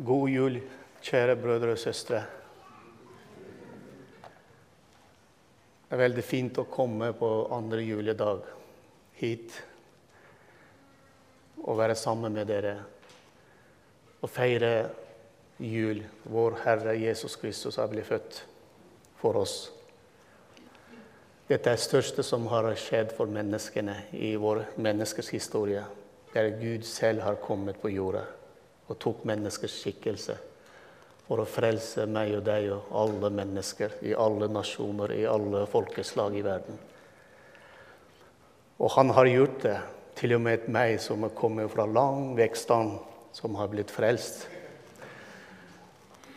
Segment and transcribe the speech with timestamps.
[0.00, 0.54] God jul,
[1.04, 2.22] kjære brødre og søstre.
[5.84, 8.46] Det er veldig fint å komme på andre juledag
[9.20, 9.58] hit
[11.66, 12.74] og være sammen med dere
[14.22, 14.72] og feire
[15.60, 16.00] jul.
[16.32, 18.40] Vår Herre Jesus Kristus har blitt født
[19.20, 19.58] for oss.
[21.44, 25.84] Dette er det største som har skjedd for menneskene i vår menneskers historie.
[26.32, 28.24] Der Gud selv har kommet på jorda
[28.90, 30.36] og tok menneskers skikkelse
[31.28, 36.34] for å frelse meg og deg og alle mennesker i alle nasjoner, i alle folkeslag
[36.34, 36.78] i verden.
[38.80, 39.76] Og han har gjort det,
[40.18, 42.96] til og med meg som er kommet fra lang vekstand,
[43.32, 44.48] som har blitt frelst.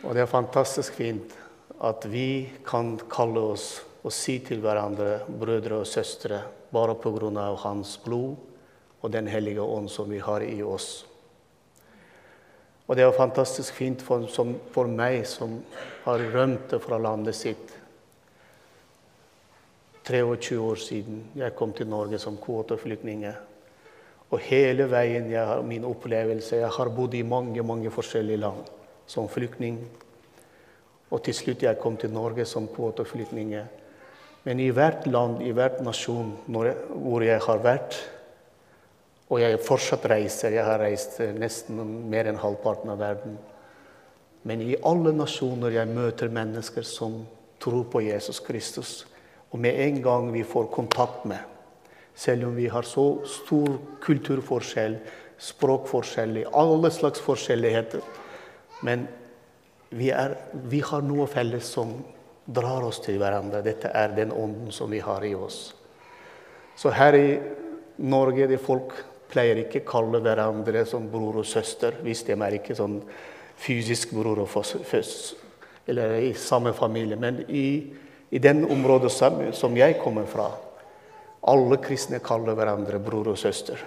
[0.04, 1.34] Og det er fantastisk fint
[1.82, 3.66] at vi kan kalle oss
[4.04, 7.50] og si til hverandre brødre og søstre bare pga.
[7.64, 8.36] Hans blod
[9.02, 11.04] og Den hellige ånd som vi har i oss.
[12.84, 15.56] Og det er fantastisk fint for, som, for meg som
[16.04, 17.72] har rømt fra landet sitt.
[20.04, 23.24] 23 år siden jeg kom til Norge som kvoteflyktning.
[24.28, 28.68] Og hele veien jeg har min opplevelse Jeg har bodd i mange mange forskjellige land
[29.06, 29.78] som flyktning.
[31.10, 33.54] Og til slutt jeg kom til Norge som kvoteflyktning.
[34.44, 37.96] Men i hvert land, i hvert nasjon hvor jeg har vært,
[39.32, 40.54] og jeg fortsatt reiser.
[40.58, 41.80] Jeg har reist eh, nesten
[42.10, 43.38] mer enn halvparten av verden.
[44.44, 47.22] Men i alle nasjoner jeg møter mennesker som
[47.62, 48.92] tror på Jesus Kristus.
[49.54, 51.40] Og med en gang vi får kontakt med,
[52.14, 54.98] selv om vi har så stor kulturforskjell,
[55.40, 58.02] språkforskjell, alle slags forskjelligheter
[58.86, 59.06] Men
[59.88, 61.94] vi, er, vi har noe felles som
[62.44, 63.62] drar oss til hverandre.
[63.64, 65.72] Dette er den ånden som vi har i oss.
[66.76, 67.28] Så her i
[67.96, 68.92] Norge det folk
[69.30, 73.00] pleier ikke kalle hverandre som bror og søster hvis de er ikke sånn
[73.60, 75.34] fysisk bror og føst,
[75.86, 77.16] eller i samme familie.
[77.16, 77.66] Men i,
[78.30, 80.50] i den området som, som jeg kommer fra,
[81.44, 83.80] alle kristne kaller hverandre bror og søster.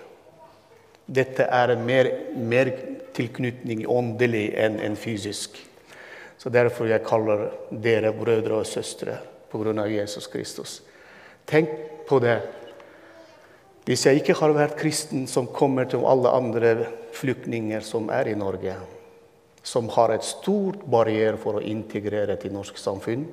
[1.07, 2.71] Dette er mer, mer
[3.15, 5.57] tilknytning åndelig enn en fysisk.
[6.37, 9.17] Så Derfor jeg kaller dere brødre og søstre
[9.49, 9.87] pga.
[9.87, 10.81] Jesus Kristus.
[11.47, 11.69] Tenk
[12.07, 12.41] på det
[13.87, 16.71] hvis jeg ikke har vært kristen, som kommer til alle andre
[17.15, 18.75] flyktninger som er i Norge,
[19.63, 23.25] som har et stort barriere for å integrere til norsk samfunn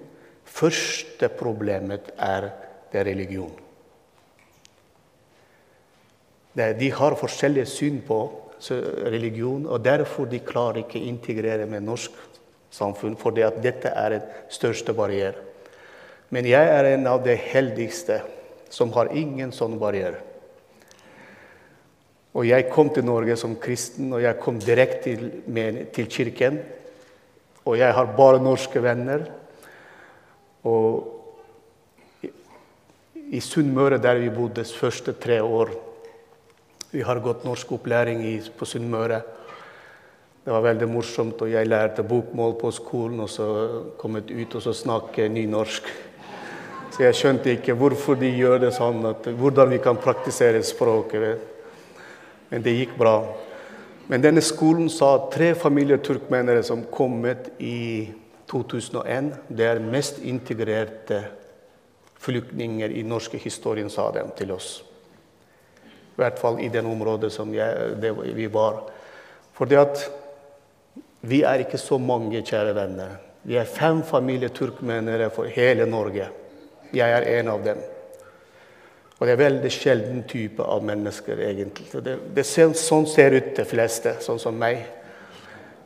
[0.44, 2.50] Første problemet er
[2.92, 3.52] det religion.
[6.54, 8.18] De har forskjellige syn på
[9.10, 12.14] religion, og derfor de klarer ikke å integrere med norsk
[12.74, 15.40] samfunn, fordi at dette er den største barrieren.
[16.30, 18.20] Men jeg er en av de heldigste
[18.72, 20.22] som har ingen sånn barriere.
[22.34, 26.58] Og jeg kom til Norge som kristen, og jeg kom direkte til, til kirken.
[27.64, 29.28] Og jeg har bare norske venner.
[30.66, 31.10] Og
[33.30, 35.70] i, Sunnmøre, der vi bodde første tre år
[36.94, 38.20] Vi har gått norskopplæring
[38.54, 39.16] på Sunnmøre.
[40.44, 43.46] Det var veldig morsomt, og jeg lærte bokmål på skolen, og så
[43.98, 45.88] kom jeg ut og så snakke nynorsk.
[46.94, 51.53] Så jeg skjønte ikke hvorfor de gjør det sånn, at, hvordan vi kan praktisere språket.
[52.54, 53.16] Men det gikk bra.
[54.06, 58.12] Men denne skolen sa tre familier turkmenere som kommet i
[58.46, 61.18] 2001, det er mest integrerte
[62.22, 64.68] flyktninger i norske historien, sa de til oss.
[66.14, 68.84] I hvert fall i det området som jeg, det vi var.
[69.58, 70.04] Fordi at
[71.26, 73.18] vi er ikke så mange, kjære venner.
[73.42, 76.30] Vi er fem familier turkmenere for hele Norge.
[76.94, 77.82] Jeg er en av dem.
[79.14, 81.86] Og det er veldig sjelden type av mennesker, egentlig.
[82.02, 84.82] Det, det ser, sånn ser ut de fleste, sånn som meg.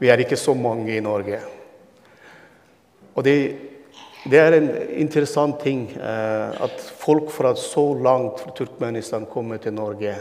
[0.01, 1.43] Vi er ikke så mange i Norge.
[3.19, 3.37] Og det,
[4.25, 4.69] det er en
[5.03, 10.15] interessant ting eh, at folk fra så langt fra Turkmenistan kommer til Norge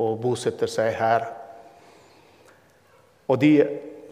[0.00, 1.26] og bosetter seg her.
[3.28, 3.52] Og de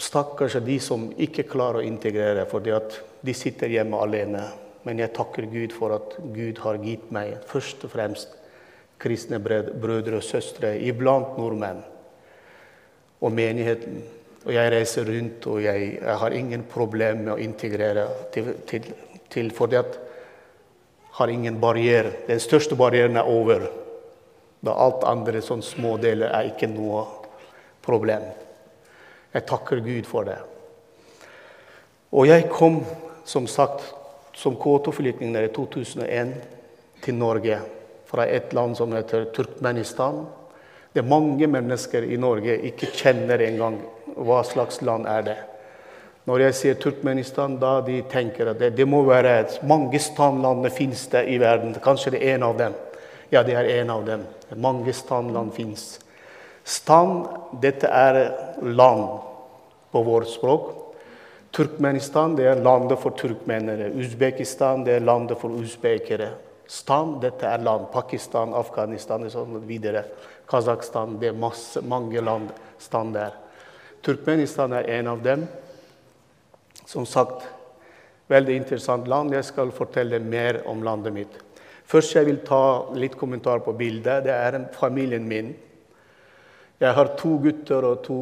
[0.02, 4.44] stakkars de som ikke klarer å integrere fordi at de sitter hjemme alene.
[4.86, 8.38] Men jeg takker Gud for at Gud har gitt meg først og fremst
[9.02, 11.82] kristne brødre og søstre iblant nordmenn
[13.22, 14.02] og menigheten.
[14.42, 18.88] Og jeg reiser rundt, og jeg, jeg har ingen problem med å integrere til, til,
[19.30, 19.98] til fordi at
[21.18, 22.14] har ingen barriere.
[22.26, 23.68] Den største barrieren er over.
[24.62, 27.04] Da alt andre små deler er ikke noe
[27.82, 28.24] problem.
[29.34, 30.38] Jeg takker Gud for det.
[32.12, 32.82] Og jeg kom,
[33.24, 33.84] som sagt,
[34.34, 36.34] som K2-flyktning i 2001
[37.04, 37.58] til Norge
[38.08, 40.24] fra et land som heter Turkmenistan.
[40.92, 43.80] Det er mange mennesker i Norge ikke kjenner engang
[44.16, 45.38] hva slags land er det.
[46.28, 50.68] Når jeg sier Turkmenistan, da de tenker at det, det må være et, mange standland
[50.70, 51.74] fins det i verden.
[51.82, 52.76] Kanskje det er en av dem.
[53.32, 54.22] Ja, det er en av dem.
[54.60, 55.96] Mange standland fins.
[56.62, 57.26] Stand,
[57.64, 58.20] dette er
[58.62, 59.08] land
[59.90, 60.70] på vårt språk.
[61.52, 63.90] Turkmenistan det er landet for turkmenere.
[64.00, 66.30] Usbekistan det er landet for usbekere.
[66.66, 67.90] Stan dette er land.
[67.92, 70.06] Pakistan, Afghanistan og sånn videre.
[70.48, 72.48] Kasakhstan det er masse, mange land
[72.80, 73.36] stand der.
[74.02, 75.44] Turkmenistan er en av dem.
[76.88, 77.44] Som sagt,
[78.32, 79.36] veldig interessant land.
[79.36, 81.36] Jeg skal fortelle mer om landet mitt.
[81.84, 84.24] Først jeg vil ta litt kommentar på bildet.
[84.24, 85.52] Det er familien min.
[86.80, 88.18] Jeg har to gutter og to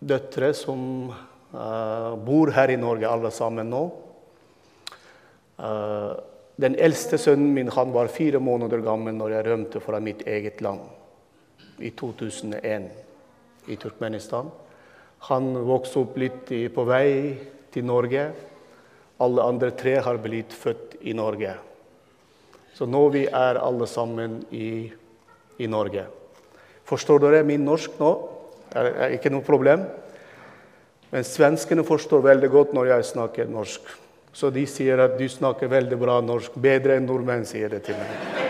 [0.00, 1.12] døtre som
[1.54, 3.82] bor her i Norge, alle sammen nå.
[5.54, 6.14] Uh,
[6.58, 10.60] den eldste sønnen min han var fire måneder gammel når jeg rømte fra mitt eget
[10.62, 10.82] land
[11.82, 12.88] i 2001
[13.70, 14.50] i Turkmenistan.
[15.30, 17.08] Han vokste opp litt på vei
[17.74, 18.28] til Norge.
[19.24, 21.56] Alle andre tre har blitt født i Norge.
[22.74, 24.90] Så nå vi er alle sammen i,
[25.58, 26.06] i Norge.
[26.84, 28.14] Forstår dere min norsk nå?
[28.74, 29.86] Er, er ikke noe problem?
[31.14, 33.90] Men svenskene forstår veldig godt når jeg snakker norsk.
[34.34, 36.56] Så de sier at du snakker veldig bra norsk.
[36.58, 38.40] Bedre enn nordmenn, sier det til meg.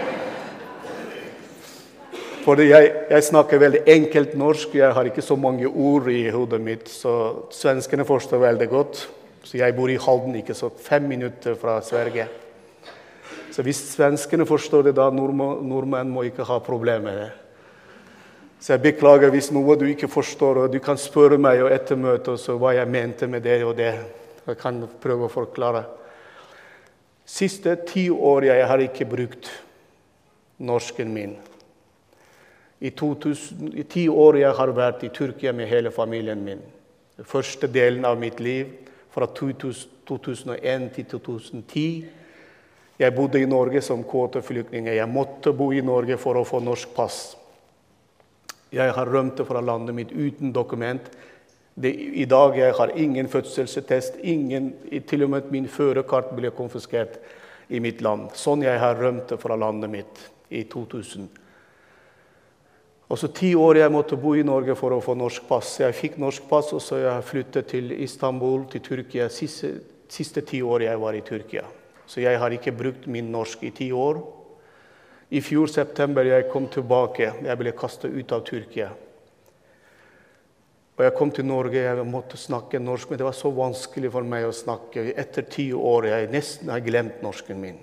[2.46, 4.78] Fordi jeg, jeg, snakker veldig enkelt norsk.
[4.80, 6.88] Jeg har ikke så mange ord i hodet mitt.
[6.88, 7.12] Så
[7.52, 9.04] svenskene forstår veldig godt.
[9.44, 12.30] Så jeg bor i Halden, ikke så fem minutter fra Sverige.
[13.52, 17.32] Så hvis svenskene forstår det, da nordmenn må ikke ha problemer med det.
[18.60, 22.46] Så jeg beklager hvis noe du ikke forstår, og du kan spørre meg etter møtet
[22.48, 23.92] hva jeg mente med det og det.
[24.46, 25.84] Jeg kan prøve å forklare.
[27.24, 29.50] Siste ti år jeg har ikke brukt
[30.64, 31.36] norsken min.
[32.84, 36.60] I, 2000, I ti år jeg har vært i Tyrkia med hele familien min.
[37.16, 38.68] Den første delen av mitt liv,
[39.14, 42.04] fra 2001 til 2010.
[42.98, 44.88] Jeg bodde i Norge som kvoteflyktning.
[44.90, 47.36] Jeg måtte bo i Norge for å få norsk pass.
[48.74, 51.06] Jeg har rømt fra landet mitt uten dokument.
[51.74, 54.20] Det, I dag jeg har ingen fødselsattest.
[55.06, 57.18] Til og med min førerkart ble konfiskert
[57.68, 58.32] i mitt land.
[58.38, 61.28] Sånn jeg har rømt fra landet mitt i 2000.
[63.14, 65.76] Og så ti år jeg måtte bo i Norge for å få norsk pass.
[65.82, 69.74] Jeg fikk norsk pass, og så jeg flyttet til Istanbul, til Tyrkia, siste,
[70.10, 71.66] siste ti år jeg var i Tyrkia.
[72.06, 74.18] Så jeg har ikke brukt min norsk i ti år.
[75.28, 77.32] I fjor september jeg kom tilbake.
[77.44, 78.90] Jeg ble kastet ut av Tyrkia.
[80.94, 84.26] Og jeg kom til Norge, jeg måtte snakke norsk, men det var så vanskelig for
[84.26, 85.08] meg å snakke.
[85.18, 87.80] Etter ti år jeg nesten har glemt norsken min.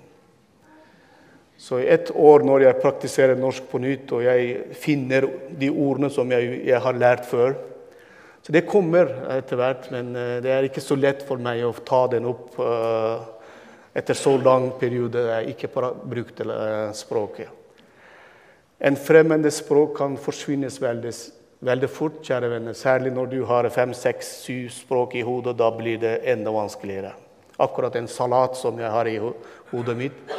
[1.60, 5.28] Så i ett år når jeg praktiserer norsk på nytt, og jeg finner
[5.60, 7.54] de ordene som jeg, jeg har lært før
[8.42, 11.68] Så det kommer etter hvert, men eh, det er ikke så lett for meg å
[11.86, 13.22] ta den opp uh,
[13.94, 15.70] etter så lang periode jeg ikke
[16.08, 17.48] brukte uh, språket.
[18.82, 21.12] En fremmede språk kan forsvinne veldig,
[21.62, 22.74] veldig fort, kjære venner.
[22.74, 25.54] Særlig når du har fem, seks, syv språk i hodet.
[25.60, 27.12] Da blir det enda vanskeligere.
[27.62, 30.34] Akkurat en salat som jeg har i hodet mitt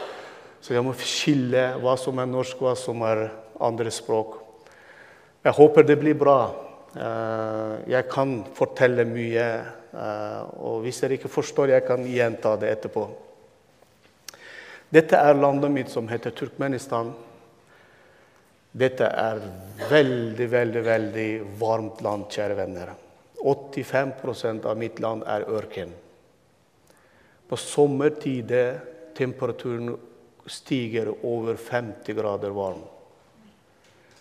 [0.64, 3.26] så jeg må skille hva som er norsk, hva som er
[3.64, 4.38] andre språk.
[5.44, 6.38] Jeg håper det blir bra.
[6.96, 9.48] Eh, jeg kan fortelle mye.
[9.92, 13.04] Eh, og hvis dere ikke forstår, jeg kan gjenta det etterpå.
[14.94, 17.08] Dette er landet mitt som heter Turkmenistan.
[18.74, 19.40] Dette er
[19.90, 22.92] veldig, veldig, veldig varmt land, kjære venner.
[23.42, 25.96] 85% av mitt land er ørken.
[27.50, 28.54] På sommertid
[29.18, 29.96] temperaturen
[30.46, 32.84] stiger over 50 grader varm.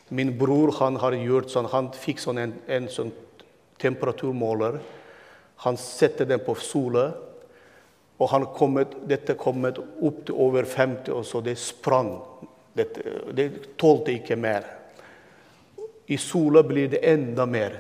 [0.09, 3.13] Min bror han har gjort sånn, han fikk sånn en, en sånn
[3.81, 4.81] temperaturmåler.
[5.65, 7.11] Han setter den på sola,
[8.23, 12.15] og kommet, dette kommet opp til over 50, og så det sprang.
[12.73, 12.87] Det,
[13.35, 13.49] det
[13.81, 14.69] tålte ikke mer.
[16.07, 17.79] I sola blir det enda mer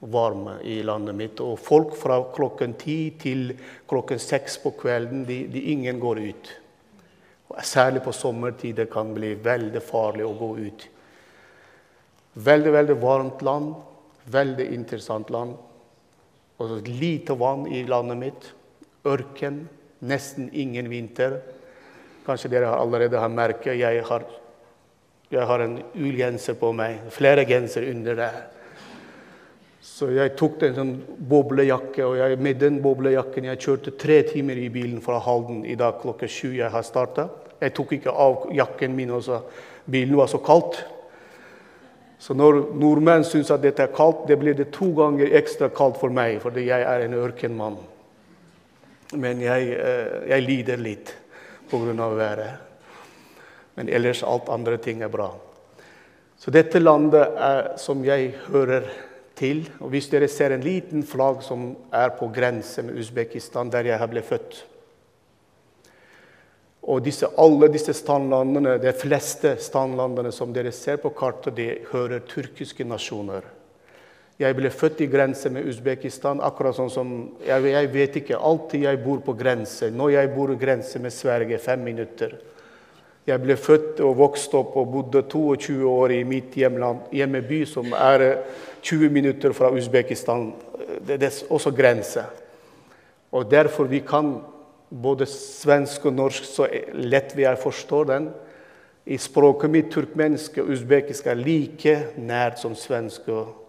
[0.00, 1.40] varme i landet mitt.
[1.40, 3.52] Og folk fra klokken ti til
[3.88, 6.52] klokken seks på kvelden, de, de ingen går ut.
[7.66, 10.86] Særlig på sommertid det kan bli veldig farlig å gå ut.
[12.32, 13.74] Veldig, veldig varmt land.
[14.30, 15.56] Veldig interessant land.
[16.60, 18.50] Og lite vann i landet mitt.
[19.06, 19.64] Ørken.
[20.00, 21.40] Nesten ingen vinter.
[22.26, 24.24] Kanskje dere allerede har merket jeg har,
[25.30, 27.00] jeg har en ullgenser på meg.
[27.12, 28.40] Flere genser under der.
[29.80, 30.92] Så jeg tok en sånn
[31.28, 35.76] boblejakke, og jeg, med den boblejakken jeg kjørte tre timer i bilen fra Halden i
[35.76, 37.28] dag klokka sju jeg har starta.
[37.60, 39.28] Jeg tok ikke av jakken min, og
[39.88, 40.82] bilen var så kaldt.
[42.20, 46.00] Så når nordmenn syns at dette er kaldt, det blir det to ganger ekstra kaldt
[46.00, 47.78] for meg, fordi jeg er en ørkenmann.
[49.12, 51.14] Men jeg, eh, jeg lider litt
[51.70, 52.08] pga.
[52.14, 52.58] været.
[53.74, 55.34] Men ellers alt andre ting er bra.
[56.38, 58.82] Så dette landet er, som jeg hører
[59.40, 63.84] til og Hvis dere ser en liten flagg som er på grense med Usbekistan, der
[63.84, 64.66] jeg ble født
[66.82, 72.22] og disse, alle disse standlandene, de fleste standlandene som dere ser på kartet, de hører
[72.28, 73.44] tyrkiske nasjoner.
[74.40, 77.08] Jeg ble født i grense med Usbekistan, akkurat sånn som
[77.44, 78.38] jeg, jeg, vet ikke.
[78.40, 79.90] Alltid jeg bor på grense.
[79.92, 82.38] Nå jeg bor i grense med Sverige, fem minutter.
[83.28, 87.92] Jeg ble født og vokste opp og bodde 22 år i mitt hjemland, hjemmeby, som
[87.92, 88.24] er
[88.80, 90.54] 20 minutter fra Usbekistan.
[91.04, 92.24] Det, det er også grense.
[93.36, 94.38] Og derfor vi kan
[94.88, 98.32] både svensk og norsk så lett vi er forstår den.
[99.04, 103.59] I språket mitt turkmensk og usbekisk er like nært som svensk og norsk.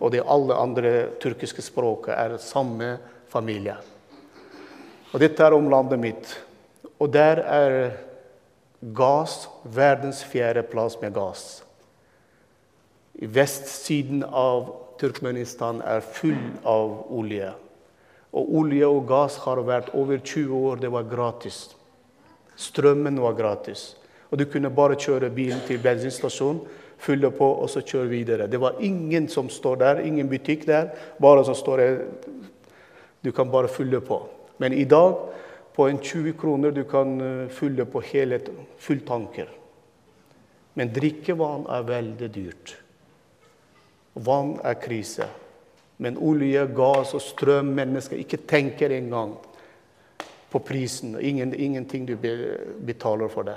[0.00, 2.96] Og de alle andre turkiske språket er samme
[3.30, 3.76] familie.
[5.12, 6.32] Og dette er om landet mitt.
[6.98, 7.76] Og der er
[8.96, 11.62] gass verdens fjerde plass med gass.
[13.16, 14.68] I vestsiden av
[15.00, 17.52] Turkmenistan er full av olje.
[18.36, 20.80] Og olje og gass har vært over 20 år.
[20.82, 21.60] Det var gratis.
[22.56, 23.94] Strømmen var gratis.
[24.30, 26.64] Og du kunne bare kjøre bilen til bensinstasjonen,
[26.98, 28.46] fylle på og så kjøre videre.
[28.50, 30.90] Det var ingen som står der, ingen butikk der.
[31.22, 31.98] Bare som står der.
[33.24, 34.20] Du kan bare fylle på.
[34.58, 35.16] Men i dag,
[35.76, 38.40] på en 20 kroner, du kan eh, fylle på hele
[38.78, 39.50] fulltanker.
[40.74, 42.76] Men drikkevann er veldig dyrt.
[44.14, 45.28] Vann er krise.
[46.00, 49.34] Men olje, gass og strøm Mennesker ikke tenker engang
[50.52, 51.16] på prisen.
[51.20, 53.56] Ingen, ingenting du betaler for det.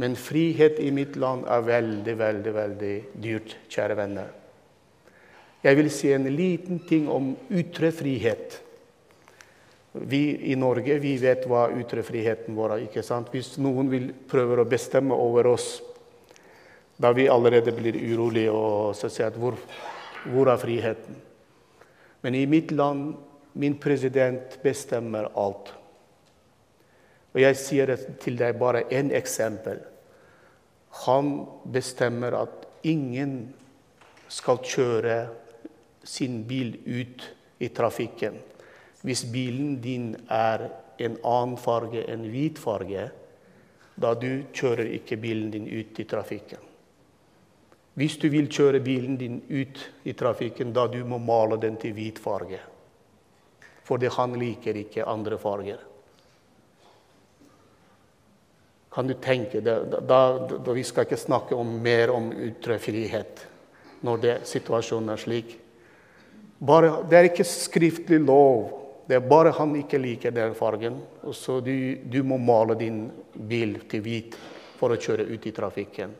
[0.00, 4.32] Men frihet i mitt land er veldig, veldig, veldig dyrt, kjære venner.
[5.60, 8.56] Jeg vil si en liten ting om ytre frihet.
[9.92, 12.84] Vi i Norge vi vet hva ytrefriheten vår er.
[12.86, 13.28] ikke sant?
[13.34, 15.82] Hvis noen vil prøve å bestemme over oss,
[17.00, 19.58] da vi allerede blir urolige og så sier at hvor
[20.24, 21.16] hvor er friheten?
[22.20, 23.14] Men i mitt land,
[23.52, 25.72] min president bestemmer alt.
[27.32, 29.80] Og jeg sier til deg bare ett eksempel.
[30.90, 33.52] Han bestemmer at ingen
[34.30, 35.16] skal kjøre
[36.04, 37.26] sin bil ut
[37.60, 38.38] i trafikken.
[39.02, 40.68] Hvis bilen din er
[41.00, 43.08] en annen farge enn hvit farge,
[44.00, 46.60] da du kjører ikke bilen din ut i trafikken.
[48.00, 51.92] Hvis du vil kjøre bilen din ut i trafikken, da du må male den til
[51.96, 52.60] hvit farge.
[53.84, 55.89] Fordi han liker ikke andre farger.
[58.90, 60.20] Kan du tenke da, da,
[60.50, 63.46] da Vi skal ikke snakke om mer om ytre frihet
[64.00, 65.50] når det, situasjonen er slik.
[66.60, 68.70] Bare, det er ikke skriftlig lov.
[69.08, 70.96] Det er bare han ikke liker den fargen.
[71.24, 71.72] Og så du,
[72.04, 73.02] du må male din
[73.34, 74.36] bil til hvit
[74.80, 76.14] for å kjøre ut i trafikken.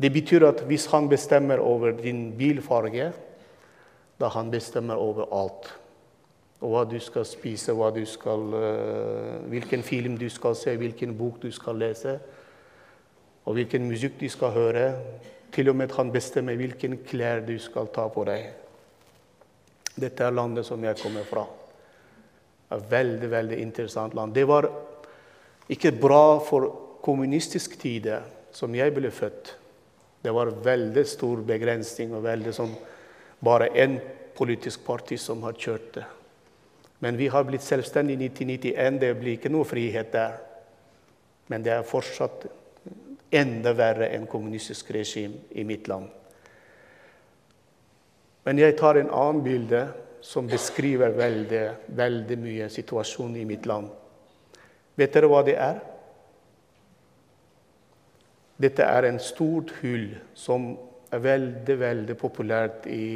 [0.00, 3.10] Det betyr at hvis han bestemmer over din bilfarge,
[4.20, 5.68] da han bestemmer over alt.
[6.60, 11.14] Og hva du skal spise, hva du skal, uh, hvilken film du skal se, hvilken
[11.16, 12.18] bok du skal lese,
[13.48, 14.84] og hvilken musikk du skal høre.
[15.50, 18.50] Til og med han bestemmer hvilken klær du skal ta på deg.
[20.00, 21.46] Dette er landet som jeg kommer fra.
[22.70, 24.34] Et veldig, veldig interessant land.
[24.34, 24.68] Det var
[25.70, 26.68] ikke bra for
[27.02, 28.06] kommunistisk tid,
[28.52, 29.56] som jeg ble født.
[30.22, 32.72] Det var veldig stor begrensning og veldig sånn
[33.40, 33.96] bare én
[34.36, 36.06] politisk parti som har kjørt det.
[37.00, 39.00] Men vi har blitt selvstendige i 1991.
[39.00, 40.36] Det blir ikke noe frihet der.
[41.48, 42.46] Men det er fortsatt
[43.32, 46.08] enda verre enn kommunistisk regime i mitt land.
[48.44, 49.84] Men jeg tar en annen bilde
[50.24, 51.64] som beskriver veldig,
[51.96, 53.88] veldig mye situasjonen i mitt land.
[55.00, 55.80] Vet dere hva det er?
[58.60, 60.74] Dette er en stort hull som
[61.10, 63.06] er veldig, veldig populært i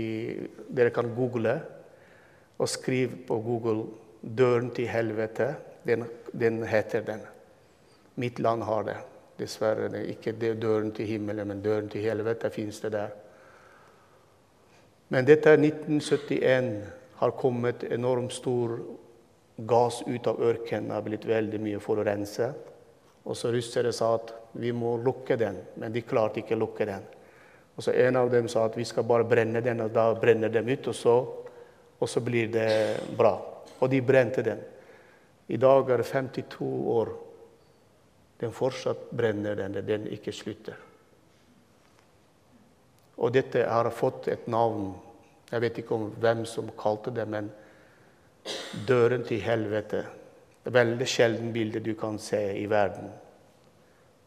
[0.74, 1.58] Dere kan google
[2.58, 3.86] og skriv på Google
[4.22, 5.54] 'Døren til helvete'.
[5.86, 7.20] Den, den heter den.
[8.16, 8.96] Mitt land har det.
[9.38, 9.88] Dessverre.
[9.88, 13.08] Det ikke det døren til himmelen, men døren til helvete fins det der.
[15.08, 16.82] Men dette er 1971
[17.16, 18.78] har kommet enormt stor
[19.56, 20.90] gass ut av ørkenen.
[20.90, 22.54] har blitt veldig mye forurenset.
[23.24, 26.86] Og så russere sa at vi må lukke den, men de klarte ikke å lukke
[26.86, 27.02] den.
[27.76, 30.48] Og så En av dem sa at vi skal bare brenne den, og da brenner
[30.48, 31.43] de ut, og så,
[31.98, 32.70] og så blir det
[33.16, 33.34] bra.
[33.80, 34.60] Og de brente den.
[35.48, 37.12] I dag er det 52 år.
[38.40, 40.76] Den fortsatt brenner den, den ikke slutter.
[43.16, 44.94] Og dette har fått et navn.
[45.50, 47.50] Jeg vet ikke om hvem som kalte det, men
[48.88, 50.02] døren til helvete.
[50.64, 53.12] Det er veldig sjelden bilde du kan se i verden.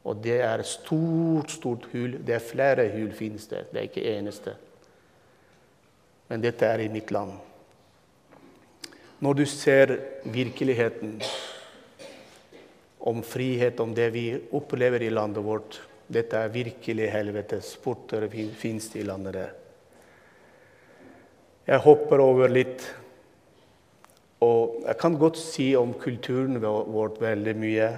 [0.08, 2.16] Og det er et stort, stort hull.
[2.24, 3.66] Det er flere hull finnes det.
[3.72, 4.54] Det er ikke eneste.
[6.30, 7.34] Men dette er i mitt land.
[9.18, 9.96] Når du ser
[10.30, 11.16] virkeligheten
[13.00, 18.24] om frihet, om det vi opplever i landet vårt Dette er virkelig helvetes porter
[18.56, 19.50] fins i landet der.
[21.68, 22.86] Jeg hopper over litt.
[24.40, 27.90] Og jeg kan godt si om kulturen vår veldig mye.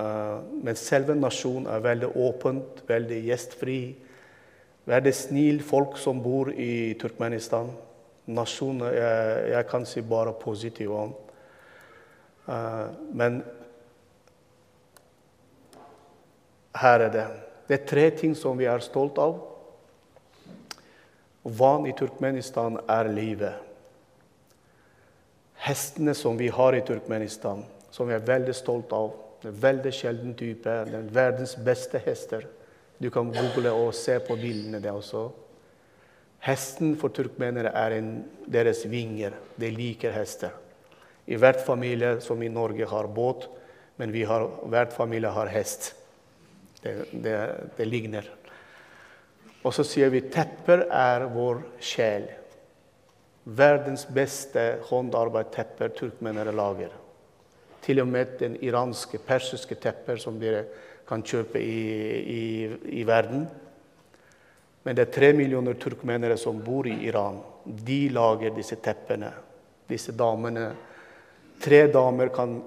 [0.00, 3.80] Eh, men selve nasjonen er veldig åpent, veldig gjestfri.
[4.88, 7.68] Veldig snill folk som bor i Turkmenistan.
[8.26, 11.12] Nasjonen jeg, jeg kan si bare positivt om.
[12.46, 13.40] Uh, men
[16.76, 17.26] her er det.
[17.66, 19.38] Det er tre ting som vi er stolt av.
[21.46, 23.62] Vann i Turkmenistan er livet.
[25.66, 29.92] Hestene som vi har i Turkmenistan, som vi er veldig stolt av, det er veldig
[29.94, 30.76] sjelden type.
[30.86, 32.46] Det er verdens beste hester.
[32.98, 35.28] Du kan google og se på bildene der også.
[36.46, 38.10] Hesten for turkmenere er en,
[38.46, 39.34] deres vinger.
[39.58, 40.54] De liker hester.
[41.26, 43.48] I hvert familie, som i Norge, har båt,
[43.98, 45.94] men har, hvert familie har hest.
[46.82, 47.36] Det, det,
[47.78, 48.28] det ligner.
[49.66, 52.28] Og så sier vi tepper er vår sjel.
[53.46, 56.94] Verdens beste håndarbeidtepper turkmenere lager.
[57.82, 60.64] Til og med den iranske, persiske tepper som dere
[61.06, 61.82] kan kjøpe i,
[62.38, 62.42] i,
[63.00, 63.46] i verden.
[64.86, 67.40] Men det er tre millioner turkmenere som bor i Iran.
[67.64, 69.32] De lager disse teppene.
[69.90, 70.68] Disse damene.
[71.58, 72.60] Tre damer kan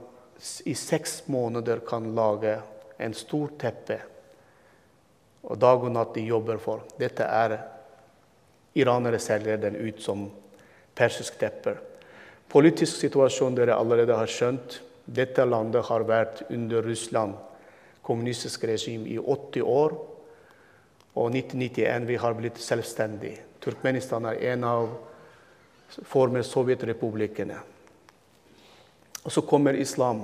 [0.67, 2.57] i seks måneder kan lage
[2.99, 4.01] en stor teppe.
[5.47, 6.83] Og dag og natt de jobber for.
[6.99, 7.55] Dette er
[8.75, 10.27] Iranere selger den ut som
[10.95, 11.79] persisk tepper.
[12.51, 14.81] Politisk situasjon dere allerede har skjønt.
[15.07, 17.39] Dette landet har vært under Russland
[18.03, 19.95] kommunistisk regime i 80 år.
[21.17, 23.35] Og 1991 vi har blitt selvstendig.
[23.63, 24.89] Turkmenistan er en av
[26.07, 27.57] former sovjetrepublikkene.
[29.25, 30.23] Og så kommer islam.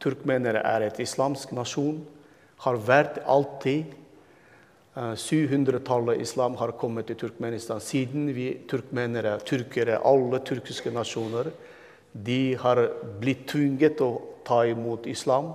[0.00, 2.00] Turkmenere er et islamsk nasjon.
[2.64, 3.96] Har vært alltid.
[4.96, 7.80] 700-tallet eh, islam har kommet til Turkmenistan.
[7.80, 11.52] Siden vi turkmenere, turkere, alle turkiske nasjoner,
[12.12, 12.80] de har
[13.20, 14.10] blitt tvunget å
[14.46, 15.52] ta imot islam.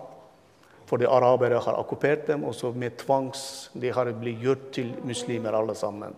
[0.86, 5.54] Fordi arabere har okkupert dem, og så med tvangs De har blitt gjort til muslimer,
[5.58, 6.14] alle sammen.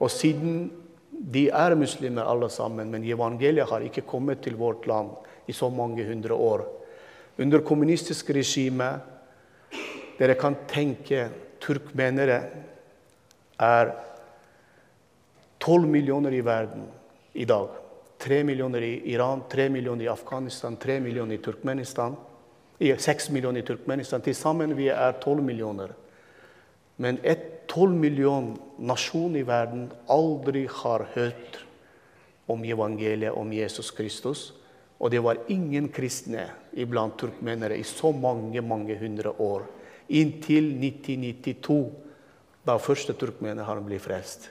[0.00, 0.70] Og siden
[1.10, 5.10] de er muslimer, alle sammen, men evangeliet har ikke kommet til vårt land
[5.46, 6.64] i så mange hundre år.
[7.38, 9.00] Under kommunistisk regime
[10.20, 12.40] Dere kan tenke turkmenere
[13.56, 13.92] er
[15.60, 16.82] 12 millioner i verden
[17.32, 17.68] i dag.
[18.20, 22.16] 3 millioner i Iran, 3 millioner i Afghanistan, 3 millioner i Turkmenistan.
[22.80, 24.22] 6 millioner i Turkmenistan.
[24.24, 25.92] Til sammen vi er 12 millioner.
[26.96, 31.60] Men et 12 million nasjon i verden aldri har hørt
[32.50, 34.50] om evangeliet om Jesus Kristus.
[35.00, 39.64] Og det var ingen kristne iblant turkmenere i så mange mange hundre år.
[40.08, 41.92] Inntil 1992,
[42.66, 44.50] da første turkmener har blitt frelst.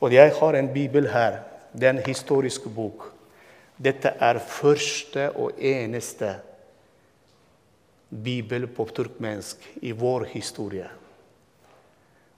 [0.00, 1.40] Og jeg har en bibel her.
[1.72, 3.12] Det er en historisk bok.
[3.76, 6.34] Dette er første og eneste
[8.08, 10.88] bibel på turkmensk i vår historie.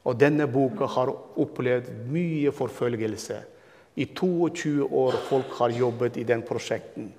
[0.08, 3.38] Og denne boka har opplevd mye forfølgelse.
[3.98, 7.10] I 22 år folk har jobbet i den prosjekten.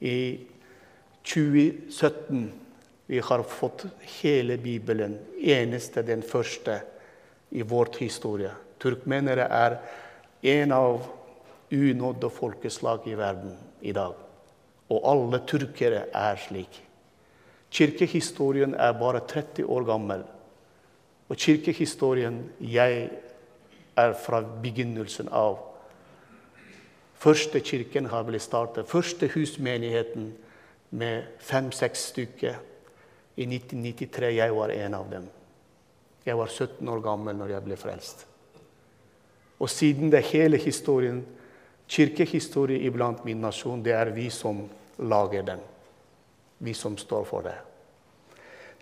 [0.00, 0.46] I
[1.26, 2.50] 2017
[3.10, 3.86] vi har fått
[4.20, 6.76] hele Bibelen, eneste, den første,
[7.50, 8.52] i vår historie.
[8.78, 9.80] Turkmenere er
[10.52, 11.08] en av
[11.74, 14.14] unådde folkeslag i verden i dag.
[14.90, 16.78] Og alle turkere er slik.
[17.70, 20.24] Kirkehistorien er bare 30 år gammel.
[21.30, 23.10] Og kirkehistorien jeg
[23.96, 25.60] er fra begynnelsen av.
[27.20, 28.88] Første kirken har blitt startet.
[28.90, 30.32] Første husmenigheten
[30.90, 32.58] med fem-seks stykker.
[33.36, 35.28] I 1993 jeg var en av dem.
[36.26, 38.26] Jeg var 17 år gammel når jeg ble frelst.
[39.60, 41.22] Og siden det hele historien,
[41.88, 44.64] kirkehistorie iblant min nasjon, det er vi som
[44.98, 45.62] lager den
[46.60, 47.56] vi som står for det.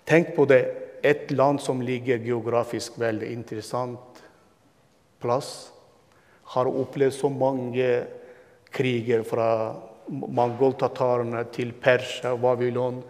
[0.08, 0.62] Tenk på det.
[1.02, 4.22] Et land som ligger geografisk veldig interessant
[5.22, 5.70] plass,
[6.54, 7.86] har opplevd så mange
[8.74, 9.48] kriger fra
[10.08, 13.02] mongoltatarene til Persia, Babylon,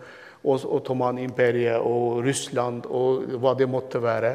[0.48, 4.33] Ottoman-imperiet og Russland og hva det måtte være.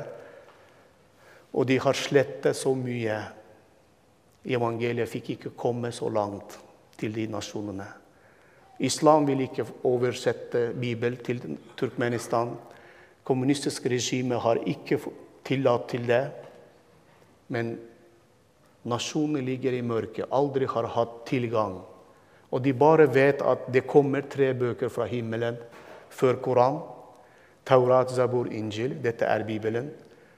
[1.53, 3.19] Og de har slettet så mye.
[4.43, 6.57] Evangeliet fikk ikke komme så langt
[6.97, 8.02] til de nasjonene.
[8.79, 11.41] Islam vil ikke oversette Bibelen til
[11.77, 12.55] Turkmenistan.
[13.23, 14.99] Kommunistisk regime har ikke
[15.45, 16.23] tillatt til det.
[17.53, 17.75] Men
[18.83, 21.77] nasjonen ligger i mørket, aldri har hatt tilgang.
[22.53, 25.57] Og de bare vet at det kommer tre bøker fra himmelen
[26.13, 26.81] før Koran.
[27.65, 28.97] Taurat, Zabur, Injil.
[29.03, 29.89] Dette er Bibelen.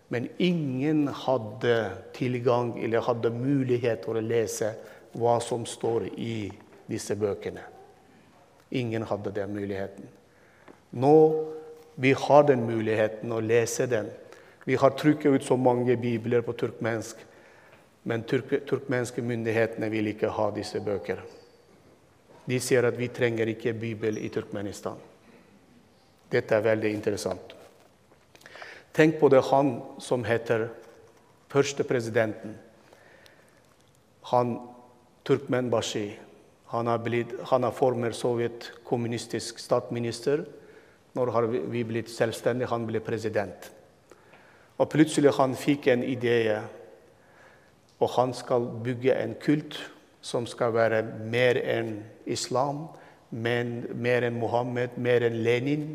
[0.10, 1.78] Men ingen hadde
[2.14, 4.76] tilgang eller hadde mulighet til å lese
[5.18, 6.52] hva som står i
[6.88, 7.64] disse bøkene.
[8.70, 10.08] Ingen hadde den muligheten.
[10.90, 11.16] Nå
[11.96, 14.10] vi har den muligheten å lese den.
[14.64, 17.18] Vi har trykket ut så mange bibler på turkmensk,
[18.04, 21.22] men turk turkmenske myndighetene vil ikke ha disse bøker.
[22.46, 25.00] De sier at vi trenger ikke bibel i Turkmenistan.
[26.30, 27.56] Dette er veldig interessant.
[28.94, 29.72] Tenk på det han
[30.04, 30.68] som heter
[31.50, 32.54] førstepresidenten.
[34.30, 34.56] Han
[35.26, 36.20] Turkmenbashi.
[36.74, 40.46] Han har, blitt, han har former Sovjet kommunistisk statsminister.
[41.16, 42.72] Når har vi blitt selvstendige?
[42.72, 43.70] Han ble president.
[44.76, 46.58] Og plutselig han fikk en idé,
[48.02, 49.78] og han skal bygge en kult
[50.26, 52.88] som skal være mer enn islam,
[53.30, 55.88] men mer enn Mohammed, mer enn Lenin.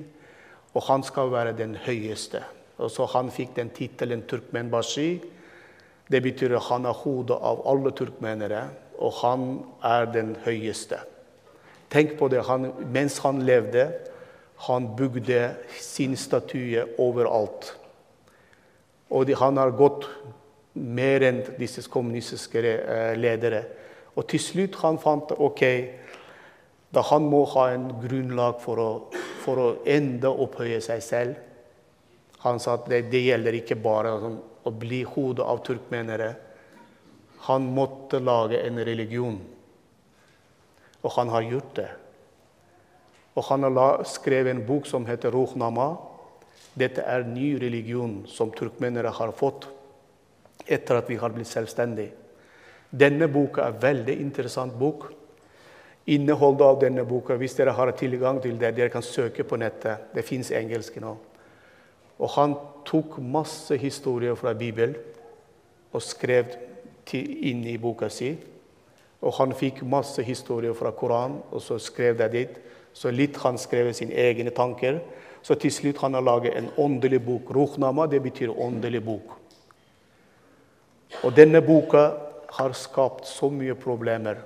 [0.72, 2.44] Og han skal være den høyeste.
[2.78, 5.20] Og så Han fikk den tittelen turkmenbashi.
[6.10, 8.68] Det betyr at han er hodet av alle turkmenere,
[9.00, 9.46] og han
[9.86, 11.00] er den høyeste.
[11.90, 12.44] Tenk på det.
[12.46, 13.88] Han, mens han levde,
[14.68, 17.72] han bygde sin statue overalt.
[19.10, 20.06] Og de, han har gått
[20.74, 23.64] mer enn disse kommunistiske eh, ledere.
[24.14, 25.64] Og til slutt han fant ok,
[26.94, 28.90] da han må ha en grunnlag for å,
[29.42, 31.40] for å enda opphøye seg selv.
[32.44, 36.30] Han sa at det, det gjelder ikke bare å bli hodet av turkmenere.
[37.48, 39.40] Han måtte lage en religion.
[41.00, 41.90] Og han har gjort det.
[43.34, 45.94] Og han har skrevet en bok som heter Ruhnama.
[46.76, 49.68] Dette er ny religion som turkmenere har fått
[50.70, 52.12] etter at vi har blitt selvstendige.
[52.90, 55.08] Denne boka er en veldig interessant bok.
[56.10, 60.10] Innholdet av denne boka, hvis dere har tilgang til det, dere kan søke på nettet.
[60.14, 61.14] Det fins engelsk nå.
[62.20, 64.96] Og han tok masse historier fra Bibelen
[65.92, 66.50] og skrev
[67.18, 68.34] inn i boka si.
[69.20, 72.60] Og han fikk masse historier fra Koranen, og så skrev det dit.
[72.92, 75.00] Så litt han skrev sine egne tanker.
[75.42, 77.52] Så til slutt han har laget en åndelig bok.
[77.54, 79.36] Ruhnama, det betyr åndelig bok.
[81.24, 82.10] Og denne boka
[82.50, 84.40] har skapt så mye problemer.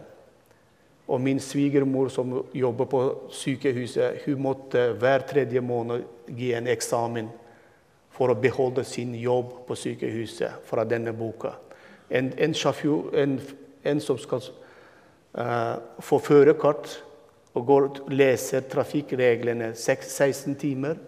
[1.08, 3.00] Og min svigermor som jobber på
[3.30, 7.28] sykehuset, hun måtte hver tredje måned gi en eksamen
[8.14, 11.52] for å beholde sin jobb på sykehuset fra denne boka.
[12.14, 13.38] En, en, sjåfør, en,
[13.84, 14.44] en som skal
[15.34, 16.92] uh, få førerkort
[17.54, 20.98] og går og leser trafikkreglene 16 timer.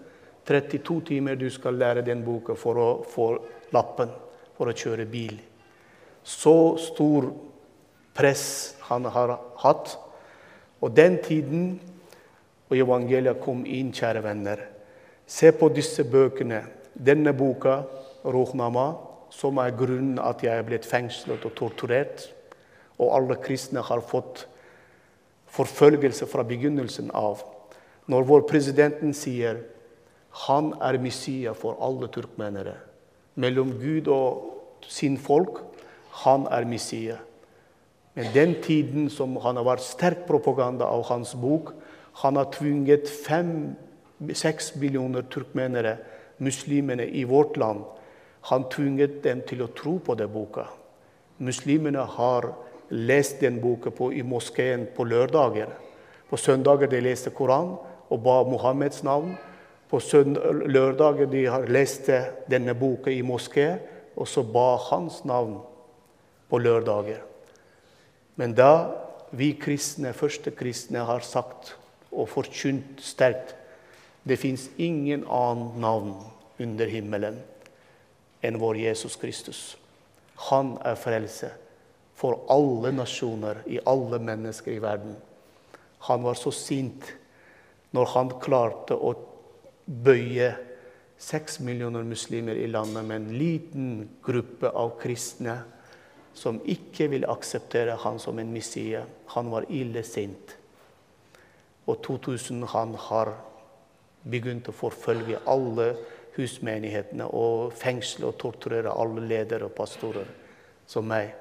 [0.47, 3.33] 32 timer du skal lære den boka for å få
[3.75, 4.13] lappen
[4.57, 5.39] for å kjøre bil.
[6.27, 7.29] Så stor
[8.17, 9.97] press han har hatt.
[10.81, 11.67] Og den tiden
[12.67, 14.63] og evangeliet kom inn, kjære venner.
[15.27, 16.63] Se på disse bøkene.
[16.95, 17.83] Denne boka,
[18.25, 18.87] Rohnama,
[19.37, 22.25] som er grunnen at jeg er blitt fengslet og torturert.
[22.97, 24.47] Og alle kristne har fått
[25.53, 27.43] forfølgelse fra begynnelsen av.
[28.09, 29.61] Når vår presidenten sier
[30.47, 32.75] han er Messia for alle turkmenere,
[33.41, 35.63] mellom Gud og sin folk
[36.25, 37.17] han er Messia.
[38.17, 41.75] Men den tiden som han har vært sterk propaganda av hans bok,
[42.23, 45.99] han har tvunget fem-seks millioner turkmenere,
[46.41, 47.85] muslimene i vårt land,
[48.47, 50.69] han tvunget dem til å tro på den boka.
[51.43, 52.53] Muslimene har
[52.91, 55.73] lest den boka på, i moskeen på lørdager.
[56.31, 57.75] På søndager de leste Koran
[58.11, 59.35] og ba Mohammeds navn.
[59.91, 62.11] På lørdager de har lest
[62.51, 63.77] denne boka i moské,
[64.17, 65.59] og så ba hans navn
[66.49, 67.21] på lørdager.
[68.37, 68.93] Men da
[69.37, 71.75] vi kristne, første kristne har sagt
[72.13, 73.57] og forkynt sterkt
[74.27, 76.15] det fins ingen annen navn
[76.63, 77.39] under himmelen
[78.41, 79.77] enn vår Jesus Kristus.
[80.51, 81.53] Han er frelse
[82.17, 85.17] for alle nasjoner, i alle mennesker i verden.
[86.09, 87.13] Han var så sint
[87.97, 89.13] når han klarte å
[89.87, 90.53] bøye
[91.17, 93.91] seks millioner muslimer i landet med en liten
[94.25, 95.59] gruppe av kristne
[96.37, 99.01] som ikke vil akseptere han som en missie.
[99.33, 100.57] Han var ille sint.
[101.87, 103.33] Og 2000 han har
[104.27, 105.95] begynt å forfølge alle
[106.37, 110.29] husmenighetene og fengsle og torturere alle ledere og pastorer
[110.87, 111.33] som meg.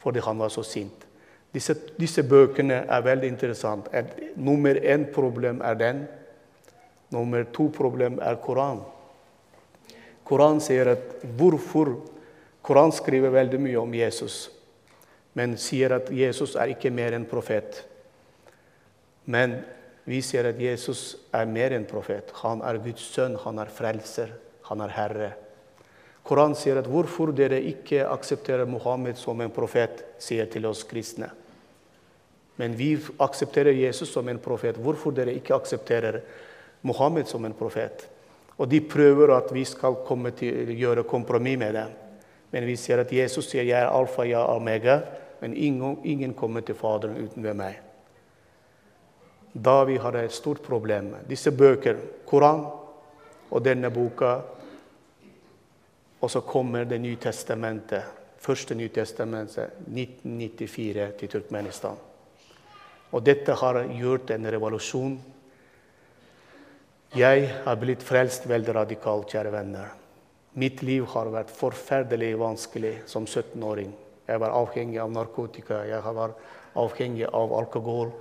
[0.00, 1.06] Fordi han var så sint.
[1.52, 4.04] Disse, disse bøkene er veldig interessante.
[4.36, 6.04] Nummer én problem er den.
[7.10, 8.84] Nummer to problem er Koran.
[10.24, 11.96] Koran sier at hvorfor
[12.62, 14.44] Koran skriver veldig mye om Jesus,
[15.34, 17.82] men sier at Jesus er ikke mer enn profet.
[19.26, 19.58] Men
[20.10, 22.32] vi ser at Jesus er mer enn profet.
[22.42, 24.32] Han er Guds sønn, han er frelser,
[24.66, 25.28] han er herre.
[26.26, 31.30] Koranen sier at hvorfor dere ikke aksepterer Mohammed som en profet, sier til oss kristne.
[32.58, 32.92] Men vi
[33.22, 34.78] aksepterer Jesus som en profet.
[34.82, 36.20] Hvorfor dere ikke aksepterer
[36.82, 38.04] Mohammed som en profet?
[38.58, 39.96] Og de prøver at vi skal
[40.36, 41.94] til gjøre kompromiss med dem.
[42.50, 45.02] Men vi ser at Jesus sier 'jeg er alfa, jeg er omega',
[45.40, 47.89] men ingen, ingen kommer til Faderen uten meg.
[49.52, 51.14] Da vi har et stort problem.
[51.28, 52.64] Disse bøker, Koran
[53.50, 54.38] og denne boka,
[56.20, 58.04] og så kommer Det nye testamentet,
[58.38, 61.96] første Nytestamentet, 1994 til Turkmenistan.
[63.12, 65.16] Og dette har gjort en revolusjon.
[67.16, 69.88] Jeg har blitt frelst veldig radikalt, kjære venner.
[70.54, 73.90] Mitt liv har vært forferdelig vanskelig som 17-åring.
[74.28, 76.36] Jeg var avhengig av narkotika, jeg var
[76.78, 78.12] avhengig av alkohol.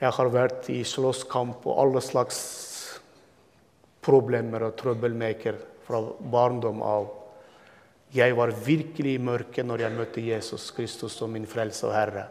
[0.00, 2.38] Jeg har vært i slåsskamp og alle slags
[4.00, 6.00] problemer og trøbbelmaker fra
[6.32, 7.10] barndom av.
[8.16, 12.24] Jeg var virkelig i mørket når jeg møtte Jesus Kristus som min frelse og herre.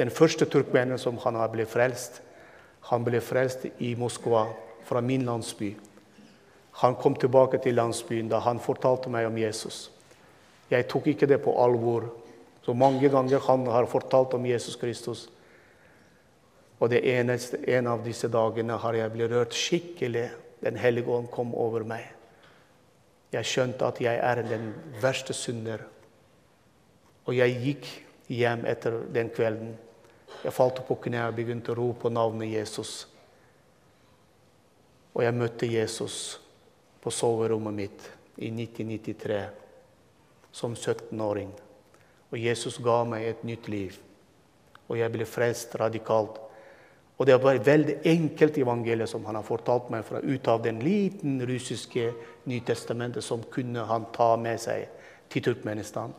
[0.00, 2.22] Den første turkmenen som han har blitt frelst,
[2.88, 4.46] han ble frelst i Moskva,
[4.86, 5.72] fra min landsby.
[6.80, 9.90] Han kom tilbake til landsbyen da han fortalte meg om Jesus.
[10.70, 12.08] Jeg tok ikke det på alvor.
[12.64, 15.28] Så mange ganger han har fortalt om Jesus Kristus.
[16.80, 20.28] Og det eneste, en av disse dagene har jeg blitt rørt skikkelig.
[20.60, 22.04] Den hellige ånd kom over meg.
[23.32, 25.82] Jeg skjønte at jeg er den verste synder.
[27.26, 27.88] Og jeg gikk
[28.32, 29.74] hjem etter den kvelden.
[30.44, 33.06] Jeg falt på kne og begynte å rope på navnet Jesus.
[35.16, 36.36] Og jeg møtte Jesus
[37.00, 39.40] på soverommet mitt i 1993
[40.52, 41.52] som 17-åring.
[42.32, 43.96] Og Jesus ga meg et nytt liv.
[44.86, 46.40] Og jeg ble frelst radikalt.
[47.16, 50.62] Og det var et veldig enkelt evangelium som han har fortalt meg fra ut av
[50.64, 52.10] den liten russiske
[52.46, 54.84] Nytestamentet som kunne han ta med seg
[55.32, 56.12] til Turkmenistan.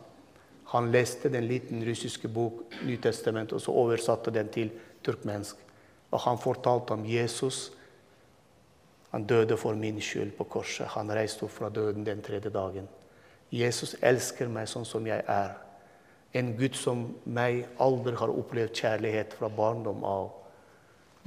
[0.68, 4.72] Han leste den liten russiske bok Nytestamentet og så oversatte den til
[5.04, 5.56] turkmensk.
[6.10, 7.70] Og han fortalte om Jesus.
[9.10, 10.90] Han døde for min skyld på korset.
[10.92, 12.88] Han reiste opp fra døden den tredje dagen.
[13.50, 15.54] Jesus elsker meg sånn som jeg er.
[16.36, 20.28] En Gud som meg aldri har opplevd kjærlighet fra barndom av.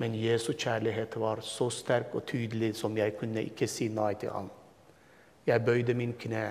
[0.01, 4.31] Men Jesu kjærlighet var så sterk og tydelig som jeg kunne ikke si nei til
[4.33, 4.47] ham.
[5.45, 6.45] Jeg bøyde min kne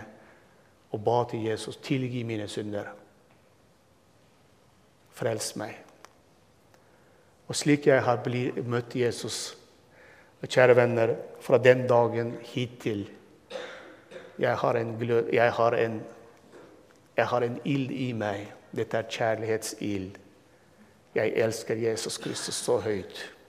[0.91, 2.93] og ba til Jesus tilgi mine synder.
[5.19, 5.75] Frels meg.
[7.51, 8.23] Og slik jeg har
[8.63, 9.57] møtt Jesus,
[10.47, 13.09] kjære venner, fra den dagen hittil
[14.39, 14.95] Jeg har en
[15.33, 16.01] jeg har en,
[17.17, 18.53] jeg har en ild i meg.
[18.77, 20.17] Dette er kjærlighetsild.
[21.15, 23.40] Jeg elsker Jesus Kristus så høyt.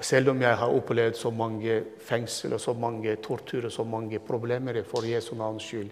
[0.00, 4.80] Selv om jeg har opplevd så mange fengsel og så mange torturer, så mange problemer
[4.88, 5.90] for Jesu navns skyld,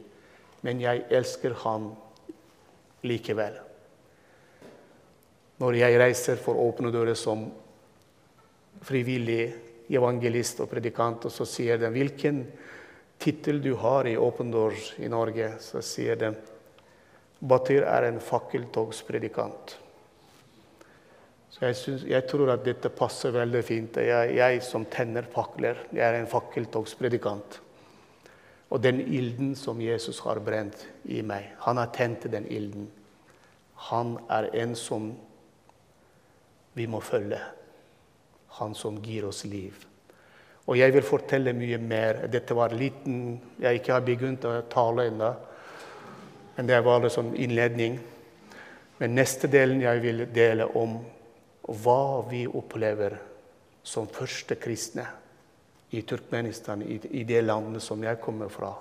[0.62, 1.92] men jeg elsker ham
[3.06, 3.60] likevel.
[5.62, 7.46] Når jeg reiser for Åpne dører som
[8.82, 9.52] frivillig
[9.92, 12.42] evangelist og predikant, og så sier de hvilken
[13.22, 16.32] tittel du har i Åpen dør i Norge, så sier de
[17.42, 19.76] Batyr er en fakkeltogspredikant.
[21.62, 23.98] Jeg, synes, jeg, tror at dette passer veldig fint.
[24.02, 27.60] Jeg, jeg som tenner fakler, jeg er en fakkeltogspredikant.
[28.72, 32.88] Og den ilden som Jesus har brent i meg, han har tent den ilden.
[33.92, 35.12] Han er en som
[36.74, 37.38] vi må følge.
[38.58, 39.86] Han som gir oss liv.
[40.66, 42.24] Og jeg vil fortelle mye mer.
[42.30, 45.32] Dette var liten Jeg ikke har begynt å tale ennå.
[46.56, 48.00] Men det var en sånn innledning.
[48.98, 50.98] Men neste delen jeg vil dele om
[51.68, 53.18] hva vi opplever
[53.82, 55.06] som første kristne
[55.92, 58.72] i Turkmenistan, i, i det landet som jeg kommer fra.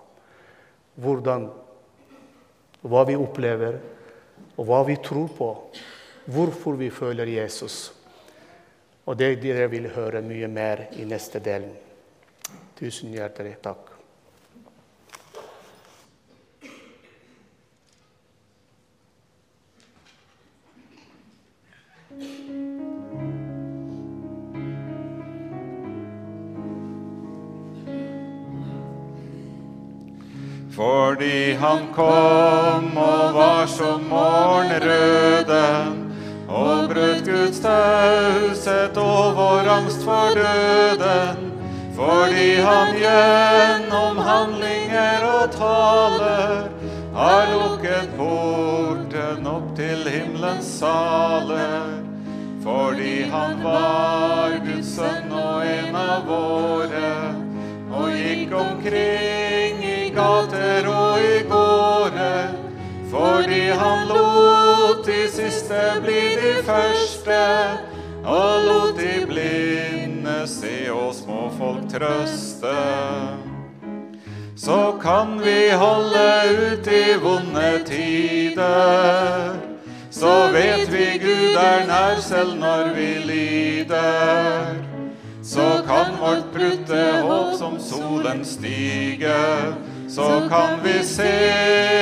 [1.01, 1.49] Hvordan,
[2.81, 3.79] hva vi opplever,
[4.57, 5.49] og hva vi tror på.
[6.31, 7.91] Hvorfor vi føler Jesus.
[9.05, 11.65] Og det dere vil høre mye mer i neste del.
[12.77, 13.90] Tusen hjertelig takk.
[30.81, 35.99] Fordi han kom og var som morgenrøden
[36.49, 41.51] og brøt Guds taushet over angst for døden.
[41.93, 46.65] Fordi han gjennom handlinger og taler
[47.13, 51.91] har lukket porten opp til himmelens saler.
[52.65, 57.13] Fordi han var Guds sønn og en av våre,
[57.93, 59.20] og gikk omkring
[65.01, 67.37] lot de siste bli de første,
[68.23, 72.75] og lot de blinde se små folk trøste.
[74.55, 76.29] Så kan vi holde
[76.73, 79.55] ut i vonde tider.
[80.11, 84.75] Så vet vi Gud er nær selv når vi lider.
[85.43, 89.33] Så kan vårt brutte håp som solen stige.
[90.15, 91.33] Så kan vi se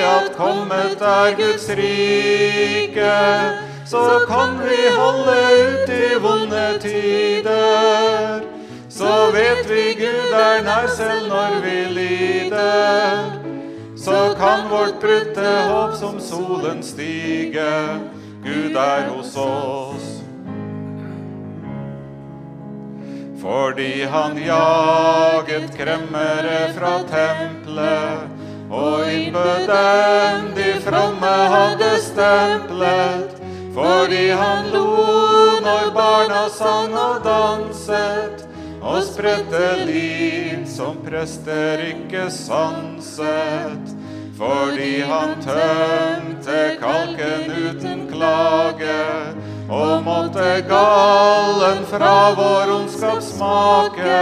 [0.02, 3.12] at kommet er Guds rike.
[3.86, 5.38] Så kan vi holde
[5.70, 8.42] ut i vonde tider.
[8.90, 13.30] Så vet vi Gud er nær selv når vi lider.
[13.98, 18.00] Så kan vårt brutte håp som solen stige.
[18.44, 20.19] Gud er hos oss.
[23.42, 28.28] Fordi han jaget kremmere fra tempelet
[28.70, 33.40] og innbød dem de fromme hadde stemplet.
[33.74, 34.88] Fordi han lo
[35.64, 38.46] når barna sang og danset
[38.82, 43.96] og spredte liv som prester ikke sanset.
[44.40, 49.00] Fordi han tømte kalken uten klage
[49.70, 54.18] og måtte gallen fra vår ondskap smake.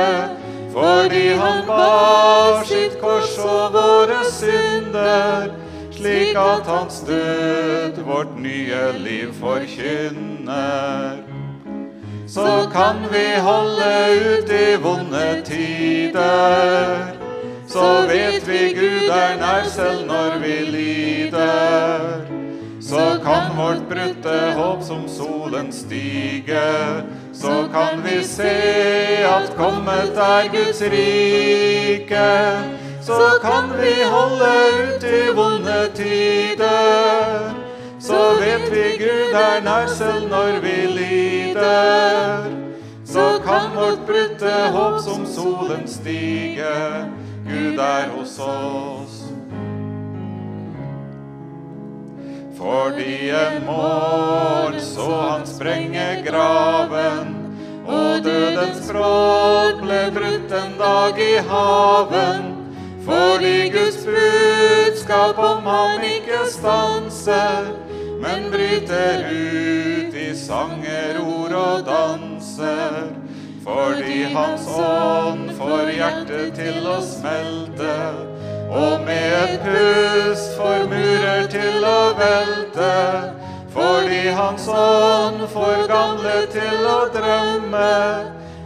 [0.74, 5.50] Fordi han bar sitt kors og våre synder,
[5.96, 11.24] slik at hans død vårt nye liv forkynner.
[12.28, 13.94] Så kan vi holde
[14.36, 17.14] ut i vonde tider.
[17.68, 22.37] Så vet vi Gud er nær selv når vi lider.
[22.88, 27.04] Så kan vårt brutte håp som solen stige.
[27.34, 28.54] Så kan vi se
[29.26, 32.30] at kommet er Guds rike.
[33.02, 34.54] Så kan vi holde
[34.88, 37.52] ut i vonde tider.
[38.00, 42.48] Så vet vi Gud er nær selv når vi lider.
[43.06, 46.76] Så kan vårt brutte håp som solen stige.
[47.48, 49.27] Gud er hos oss.
[52.58, 57.36] Fordi en morgen så han sprenge graven,
[57.86, 62.48] og dødens bråk ble brutt en dag i haven.
[63.06, 67.70] Fordi Guds budskap om han ikke stanser,
[68.22, 73.14] men bryter ut i sanger, ord og danser.
[73.64, 77.96] Fordi Hans ånd får hjertet til å smelte,
[78.70, 82.94] og med et pust får murer til å velte.
[83.72, 87.92] Fordi Hans ånd får gamle til å drømme,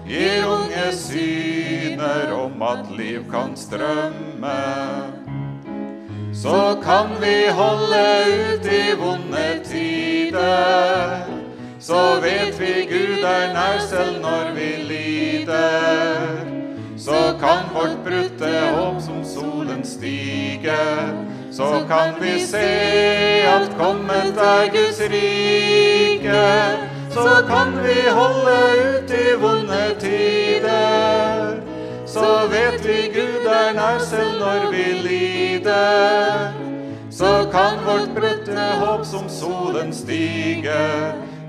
[0.08, 4.56] gir unge syner om at liv kan strømme.
[6.34, 11.28] Så kan vi holde ut i vonde tider.
[11.80, 16.61] Så vet vi Gud er nær selv når vi lider.
[17.02, 20.78] Så kan vårt brutte håp som solen stige.
[21.52, 26.44] Så kan vi se at kommet er Guds rike.
[27.10, 28.58] Så kan vi holde
[28.90, 31.58] ut i vonde tider.
[32.06, 36.54] Så vet vi Gud er nær selv når vi lider.
[37.10, 40.86] Så kan vårt brutte håp som solen stige.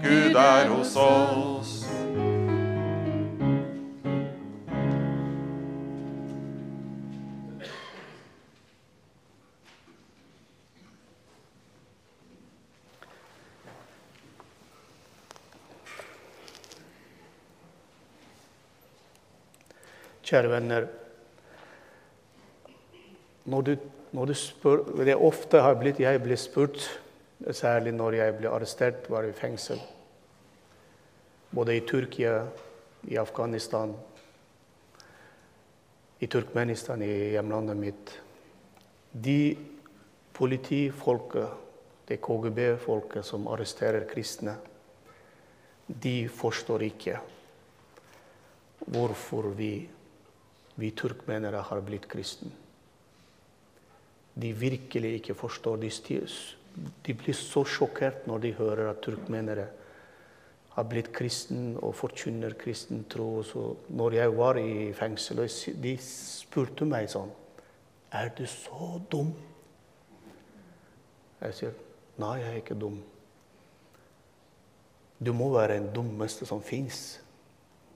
[0.03, 1.62] Gud er hos oss.
[20.23, 20.87] Kjære venner.
[23.45, 23.73] Når du,
[24.13, 26.85] når du spør, det ofte har blitt, jeg blir spurt,
[27.51, 29.81] særlig når jeg ble arrestert, var i fengsel.
[31.53, 32.45] Både i Tyrkia,
[33.11, 33.97] i Afghanistan,
[36.23, 38.13] i Turkmenistan, i hjemlandet mitt.
[39.13, 39.57] De
[40.33, 41.59] politifolket,
[42.07, 44.55] det KGB-folket som arresterer kristne,
[45.87, 47.19] de forstår ikke
[48.87, 49.89] hvorfor vi,
[50.81, 52.51] vi turkmenere har blitt kristne.
[54.35, 55.77] de virkelig ikke forstår.
[55.77, 55.91] De,
[57.07, 59.67] de blir så sjokkert når de hører at turkmenere
[60.73, 63.43] har blitt kristen og forkynner kristen tro.
[63.43, 67.33] Så når jeg var i fengsel, og de spurte meg sånn
[68.13, 69.33] Er du så dum?
[71.41, 71.77] Jeg sier
[72.21, 72.99] nei, jeg er ikke dum.
[75.23, 77.21] Du må være den dummeste som fins.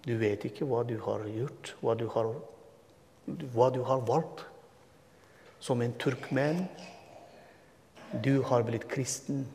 [0.07, 2.31] Du vet ikke hva du har gjort, hva du har,
[3.27, 4.45] hva du har valgt.
[5.61, 6.67] Som en turkmen.
[8.23, 9.47] Du har blitt kristen.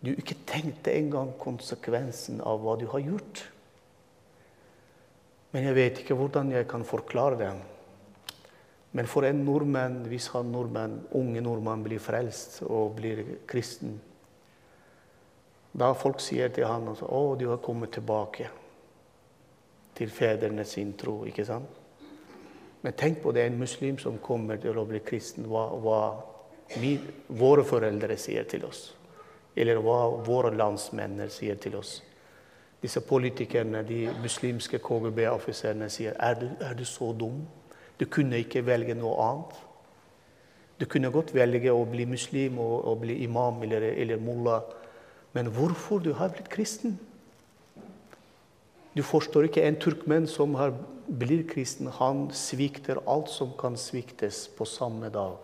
[0.00, 3.44] Du ikke tenkte engang konsekvensen av hva du har gjort.
[5.50, 7.50] Men jeg vet ikke hvordan jeg kan forklare det.
[8.96, 14.00] Men for en nordmann, hvis han nordmann, unge nordmann blir frelst og blir kristen
[15.70, 18.48] Da folk sier til han at 'Å, du har kommet tilbake
[19.94, 21.26] til fedrene sin tro'.
[21.26, 21.79] ikke sant?
[22.82, 26.00] Men tenk på det, en muslim som kommer til å bli kristen, hva, hva
[26.80, 26.94] vi,
[27.28, 28.90] våre foreldre sier til oss.
[29.56, 31.98] Eller hva våre landsmenn sier til oss.
[32.80, 37.42] Disse politikerne, de muslimske KGB-offiserene sier er du, er du så dum?
[38.00, 39.58] Du kunne ikke velge noe annet.
[40.80, 44.62] Du kunne godt velge å bli muslim og, og bli imam eller, eller mullah.
[45.36, 46.96] Men hvorfor du har blitt kristen?
[48.96, 50.74] Du forstår ikke en turkmenn som har
[51.10, 51.90] blir kristen.
[51.98, 55.38] Han svikter alt som kan sviktes på samme dag.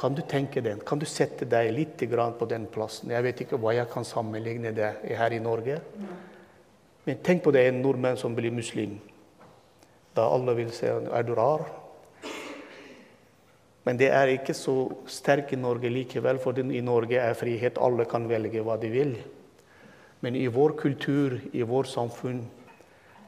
[0.00, 0.80] Kan du tenke den?
[0.80, 2.00] Kan du sette deg litt
[2.38, 3.10] på den plassen?
[3.10, 5.80] Jeg vet ikke hva jeg kan sammenligne det her i Norge.
[7.04, 8.98] Men tenk på det en nordmenn som blir muslim.
[10.14, 11.66] Da alle vil se er du rar.
[13.84, 17.78] Men det er ikke så sterkt i Norge likevel, for i Norge er frihet.
[17.78, 19.14] Alle kan velge hva de vil.
[20.20, 22.44] Men i vår kultur, i vårt samfunn,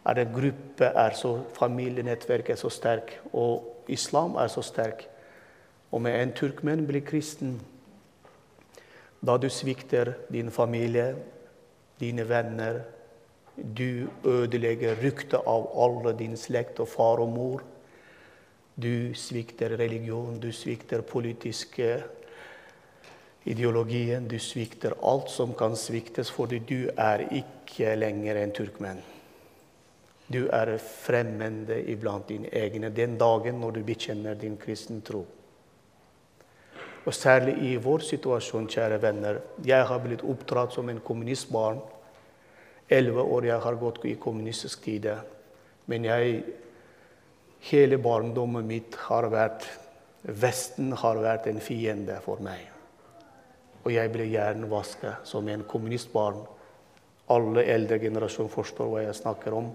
[0.05, 5.07] er det gruppe, er så, familienettverket er så sterk, og islam er så sterk.
[5.93, 7.61] Og med en turkmenn blir kristen,
[9.22, 11.14] da du svikter din familie,
[12.01, 12.80] dine venner,
[13.57, 17.62] du ødelegger ryktet av alle din slekt og far og mor.
[18.74, 22.01] Du svikter religion, du svikter politiske
[23.45, 24.28] ideologien.
[24.28, 29.03] Du svikter alt som kan sviktes, fordi du er ikke lenger en turkmen.
[30.32, 35.26] Du er fremmede iblant dine egne den dagen når du bekjenner din kristen tro.
[37.03, 39.40] Og særlig i vår situasjon, kjære venner.
[39.66, 41.80] Jeg har blitt oppdratt som en kommunistbarn.
[42.88, 45.09] Elleve år jeg har gått i kommunistisk tid.
[45.90, 46.45] Men jeg,
[47.72, 49.66] hele barndommen mitt har vært
[50.22, 52.71] Vesten har vært en fiende for meg.
[53.83, 56.43] Og jeg ble hjernevaska som en kommunistbarn.
[57.33, 59.72] Alle eldre generasjoner forstår hva jeg snakker om.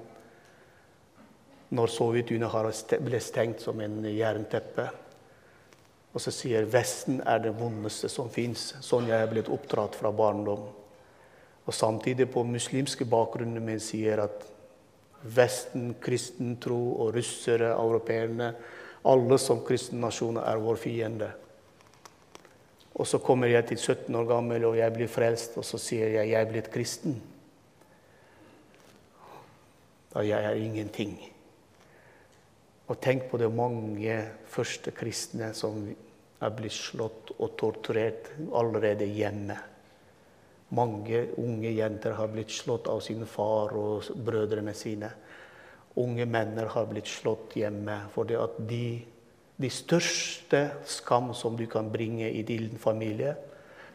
[1.75, 4.87] Når Sovjetunionen ble stengt som en jernteppe.
[6.13, 8.71] Og så sier Vesten er det vondeste som fins.
[8.81, 10.63] Sånn jeg er blitt oppdratt fra barndom.
[11.67, 14.45] Og samtidig på muslimske bakgrunner min sier at
[15.27, 18.53] Vesten, kristen tro og russere, europeerne
[19.07, 21.29] Alle som kristne nasjoner er vår fiende.
[22.97, 26.15] Og så kommer jeg til 17 år gammel, og jeg blir frelst, og så sier
[26.17, 27.19] jeg jeg er blitt kristen.
[30.13, 31.17] Da jeg er ingenting.
[32.87, 34.17] Og tenk på det mange
[34.49, 35.83] første kristne som
[36.37, 39.57] er blitt slått og torturert allerede hjemme.
[40.77, 45.11] Mange unge jenter har blitt slått av sin far og brødrene sine.
[45.97, 48.83] Unge menn har blitt slått hjemme fordi at de,
[49.57, 53.35] de største skam som du kan bringe i din familie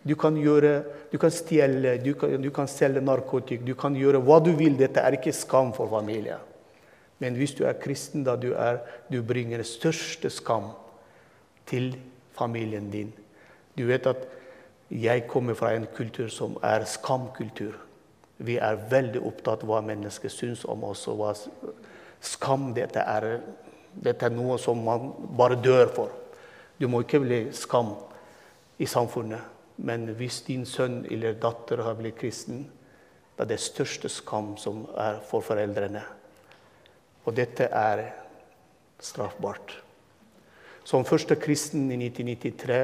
[0.02, 0.82] Du kan, gjøre,
[1.12, 4.74] du kan stjele, du kan, du kan selge narkotika, du kan gjøre hva du vil.
[4.74, 6.42] Dette er ikke skam for familien.
[7.22, 10.72] Men hvis du er kristen, da du, er, du bringer største skam
[11.70, 11.92] til
[12.34, 13.12] familien din.
[13.78, 14.26] Du vet at
[14.90, 17.78] jeg kommer fra en kultur som er skamkultur.
[18.42, 21.06] Vi er veldig opptatt av hva mennesker syns om oss.
[21.06, 21.30] og hva
[22.22, 23.40] Skam dette er,
[23.94, 26.12] dette er noe som man bare dør for.
[26.78, 27.94] Du må ikke bli skam
[28.78, 29.50] i samfunnet.
[29.82, 32.66] Men hvis din sønn eller datter har blitt kristen,
[33.36, 36.02] det er det største skam som er for foreldrene.
[37.24, 38.04] Og dette er
[39.02, 39.76] straffbart.
[40.84, 42.80] Som første kristen i 1993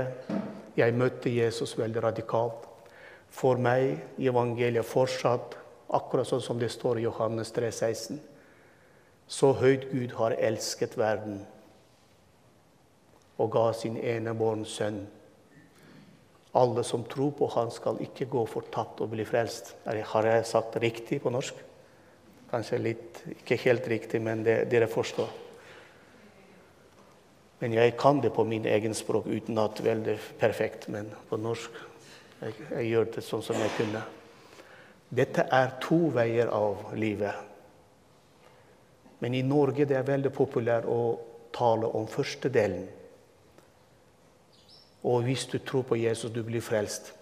[0.78, 2.66] jeg møtte Jesus veldig radikalt.
[3.34, 5.58] For meg i evangeliet fortsatt
[5.94, 8.20] akkurat sånn som det står i Johannes 3, 16.
[9.28, 11.42] Så høyt Gud har elsket verden
[13.38, 15.02] og ga sin enebårne sønn.
[16.58, 19.76] Alle som tror på Han, skal ikke gå fortapt og bli frelst.
[19.86, 21.54] Har jeg sagt riktig på norsk?
[22.50, 25.28] Kanskje litt, ikke helt riktig, men det, dere forstår.
[27.60, 30.88] Men jeg kan det på min egen språk uten at veldig perfekt.
[30.88, 31.74] Men på norsk
[32.40, 34.02] jeg, jeg gjør det sånn som jeg kunne.
[35.08, 37.34] Dette er to veier av livet.
[39.18, 41.00] Men i Norge det er veldig populært å
[41.54, 42.86] tale om første delen.
[45.08, 47.12] Og hvis du tror på Jesus, du blir frelst.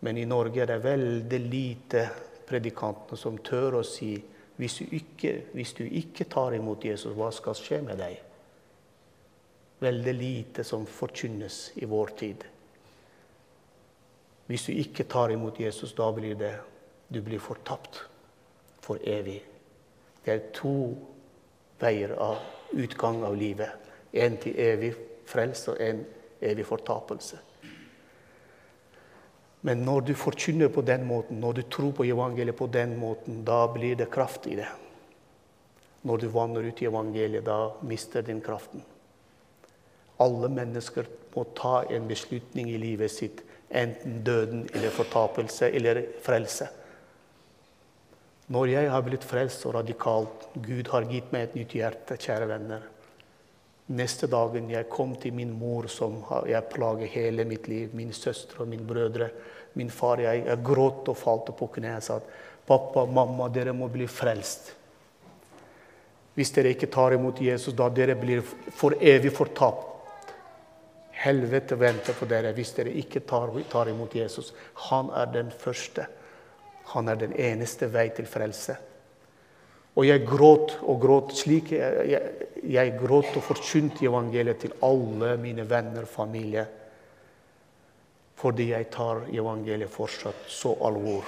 [0.00, 2.04] Men i Norge er det veldig lite
[2.48, 4.14] predikanter som tør å si
[4.58, 8.16] hvis du, ikke, hvis du ikke tar imot Jesus, hva skal skje med deg?
[9.78, 12.46] Veldig lite som forkynnes i vår tid.
[14.48, 16.56] Hvis du ikke tar imot Jesus, da blir det
[17.06, 18.00] du blir fortapt
[18.82, 19.38] for evig.
[20.24, 20.74] Det er to
[21.80, 22.38] veier av
[22.72, 23.70] utgang av livet.
[24.12, 24.94] En til evig
[25.28, 26.02] frelse og en
[26.40, 27.38] evig fortapelse.
[29.60, 33.42] Men når du forkynner på den måten, når du tror på evangeliet på den måten,
[33.44, 34.68] da blir det kraft i det.
[36.06, 38.84] Når du vanner ut i evangeliet, da mister den kraften.
[40.22, 46.70] Alle mennesker må ta en beslutning i livet sitt, enten døden eller fortapelse eller frelse.
[48.48, 52.46] Når jeg har blitt frelst og radikalt, Gud har gitt meg et nytt hjerte, kjære
[52.48, 52.86] venner.
[53.92, 58.64] Neste dagen jeg kom til min mor, som jeg plager hele mitt liv, min søstre
[58.64, 59.28] og mine brødre,
[59.76, 62.30] min far Jeg, jeg gråt og falt på kne Jeg sa at
[62.66, 64.72] pappa, mamma, dere må bli frelst.
[66.34, 69.84] Hvis dere ikke tar imot Jesus, da dere blir for evig fortapt.
[71.18, 74.52] Helvete venter på dere hvis dere ikke tar, tar imot Jesus.
[74.88, 76.06] Han er den første.
[76.94, 78.76] Han er den eneste vei til frelse.
[79.98, 85.32] Og jeg gråt og gråt slik jeg, jeg, jeg gråt og forkynte evangeliet til alle
[85.42, 86.64] mine venner og familie.
[88.38, 91.26] Fordi jeg tar evangeliet fortsatt så alvor.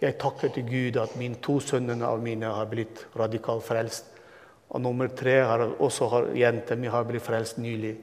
[0.00, 4.06] Jeg takker til Gud at mine to sønner av mine har blitt radikalt frelst.
[4.70, 7.96] Og nummer tre har også har jenta mi har blitt frelst nylig.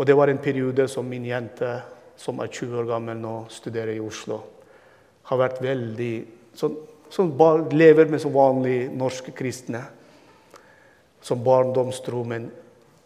[0.00, 1.76] Og det var en periode som min jente,
[2.16, 4.40] som er 20 år gammel nå, studerer i Oslo
[5.22, 6.14] har vært veldig
[6.54, 6.76] Som,
[7.12, 7.32] Som
[7.72, 9.82] lever med som vanlige norske kristne.
[11.20, 12.24] Som barndomstro.
[12.24, 12.50] Men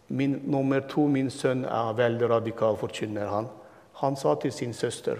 [0.07, 3.27] min, nummer to, min sønn, er veldig radikal forkynner.
[3.27, 3.49] Han.
[3.93, 5.19] han sa til sin søster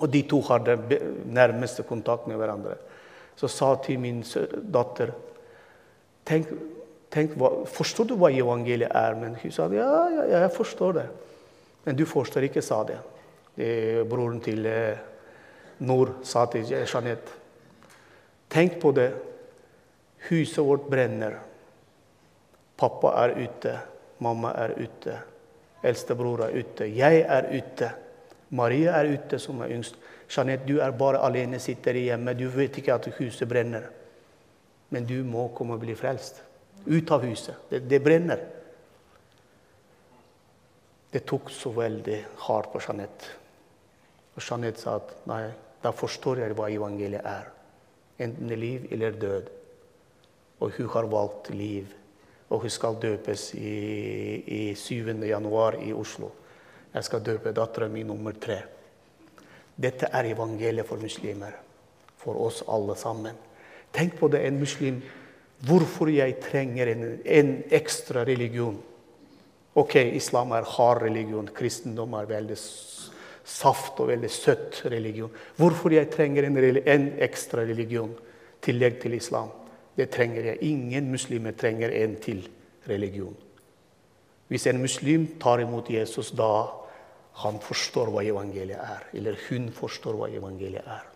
[0.00, 0.80] Og de to har den
[1.28, 2.76] nærmeste kontakt med hverandre.
[3.36, 4.22] Så sa til min
[4.72, 5.12] datter
[6.24, 6.48] tenk,
[7.10, 7.36] tenk
[7.68, 9.14] Forstår du hva evangeliet er?
[9.14, 11.08] Men hun sa ja, ja, jeg forstår det.
[11.84, 12.98] Men du forstår ikke, sa det.
[13.56, 15.11] Det broren til eh,
[16.22, 17.40] Sa til Jeanette
[18.52, 19.08] Tenk på det.
[20.28, 21.38] Huset vårt brenner.
[22.76, 23.72] Pappa er ute.
[24.22, 25.14] Mamma er ute.
[25.82, 26.84] Eldstebror er ute.
[26.84, 27.88] Jeg er ute.
[28.52, 29.96] Maria er ute, som er yngst.
[30.28, 32.36] Jeanette, du er bare alene, sitter hjemme.
[32.36, 33.88] Du vet ikke at huset brenner.
[34.92, 36.42] Men du må komme og bli frelst.
[36.84, 37.56] Ut av huset.
[37.70, 38.44] Det, det brenner.
[41.12, 43.32] Det tok så veldig hardt på Jeanette.
[44.36, 45.44] Og Jeanette sa at nei,
[45.82, 47.48] da forstår jeg hva evangeliet er.
[48.22, 49.50] Enten liv eller død.
[50.62, 51.88] Og hun har valgt liv.
[52.52, 53.72] Og hun skal døpes i,
[54.46, 55.14] i 7.
[55.26, 56.30] januar i Oslo.
[56.92, 58.60] Jeg skal døpe dattera mi nummer tre.
[59.74, 61.56] Dette er evangeliet for muslimer.
[62.20, 63.38] For oss alle sammen.
[63.92, 65.00] Tenk på det, en muslim.
[65.66, 68.76] Hvorfor jeg trenger en, en ekstra religion.
[69.74, 71.48] Ok, islam er hard religion.
[71.48, 72.58] Kristendom er veldig
[73.44, 75.32] saft og veldig søtt religion.
[75.56, 78.12] Hvorfor jeg trenger en, en ekstra religion
[78.62, 79.50] tillegg til islam?
[79.96, 80.62] Det trenger jeg.
[80.62, 82.46] Ingen muslimer trenger en til
[82.88, 83.34] religion.
[84.48, 86.68] Hvis en muslim tar imot Jesus, da
[87.42, 89.06] han forstår hva evangeliet er.
[89.16, 91.06] Eller hun forstår hva evangeliet er.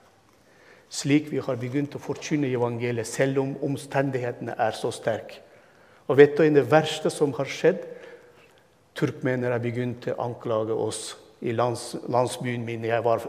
[0.89, 5.43] Slik vi har begynt å forkynne evangeliet, selv om omstendighetene er så sterke.
[6.07, 7.83] Og vet du, Det verste som har skjedd,
[8.95, 12.85] turkmenere har begynt å anklage oss i lands, landsbyen min.
[12.85, 13.25] Jeg var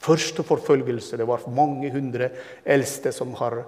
[0.00, 1.16] første forfølgelse.
[1.16, 2.30] Det var mange hundre
[2.64, 3.62] eldste som har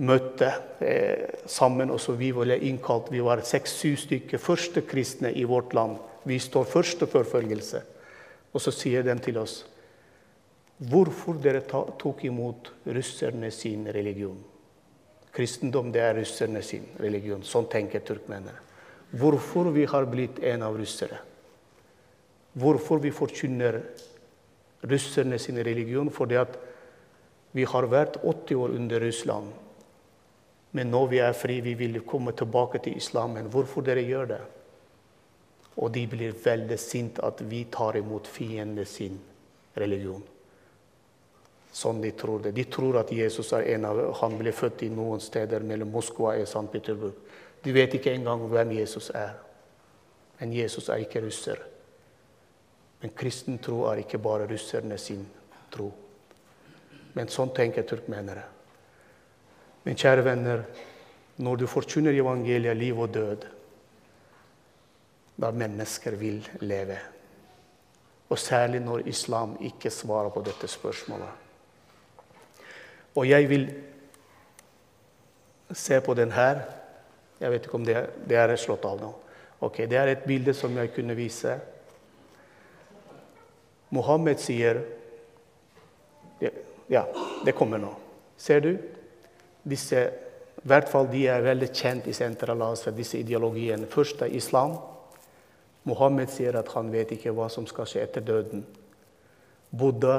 [0.00, 1.90] møtt eh, sammen.
[1.90, 3.10] Og så vi var innkalt.
[3.12, 5.98] Vi var seks-syv stykker første kristne i vårt land.
[6.24, 7.82] Vi står første forfølgelse.
[8.52, 9.64] Og så sier de til oss
[10.80, 14.38] hvorfor dere tok imot russerne sin religion.
[15.30, 17.42] Kristendom det er russerne sin religion.
[17.44, 18.56] Sånn tenker turkmenere.
[19.12, 21.18] Hvorfor vi har blitt en av russere
[22.52, 23.80] hvorfor vi forkynner
[24.82, 26.10] russerne sin religion.
[26.10, 26.58] Fordi at
[27.52, 29.52] vi har vært 80 år under Russland.
[30.70, 33.50] Men nå vi er fri, vi vil komme tilbake til islamen.
[33.50, 34.42] Hvorfor dere gjør det?
[35.80, 39.18] Og de blir veldig sinte at vi tar imot fienden sin
[39.74, 40.22] religion.
[41.72, 42.52] Sånn de tror det.
[42.54, 46.34] De tror at Jesus er en av Han ble født i noen steder mellom Moskva
[46.34, 46.66] og St.
[46.72, 47.14] Petersburg.
[47.62, 49.36] De vet ikke engang hvem Jesus er.
[50.40, 51.60] Men Jesus er ikke russer.
[53.00, 55.24] Men kristen tro er ikke bare russerne sin
[55.72, 55.88] tro.
[57.16, 58.42] Men sånn tenker turkmenere.
[59.84, 60.64] Men kjære venner,
[61.40, 63.46] når du forkynner evangeliet, liv og død,
[65.40, 66.98] da mennesker vil leve.
[68.30, 71.48] Og særlig når islam ikke svarer på dette spørsmålet.
[73.16, 73.64] Og jeg vil
[75.72, 76.62] se på den her.
[77.40, 77.96] Jeg vet ikke om det
[78.36, 79.10] er, slått av nå.
[79.60, 81.58] Ok, Det er et bilde som jeg kunne vise.
[83.90, 84.82] Mohammed sier
[86.90, 87.04] Ja,
[87.44, 87.92] det kommer nå.
[88.36, 88.72] Ser du?
[89.62, 90.00] Disse,
[90.58, 93.86] I hvert fall de er veldig kjent i Sentral-Asia, disse ideologiene.
[93.86, 94.74] Først er islam.
[95.86, 98.64] Mohammed sier at han vet ikke hva som skal skje etter døden.
[99.70, 100.16] Buddha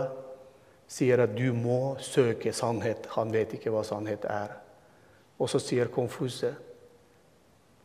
[0.87, 3.09] sier at du må søke sannhet.
[3.17, 4.55] Han vet ikke hva sannhet er.
[5.41, 6.53] Og så sier Konfuse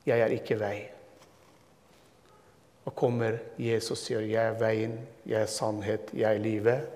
[0.06, 0.95] jeg er ikke vei.
[2.86, 4.94] Og kommer Jesus sier jeg er veien,
[5.26, 6.92] jeg er sannhet, jeg er livet.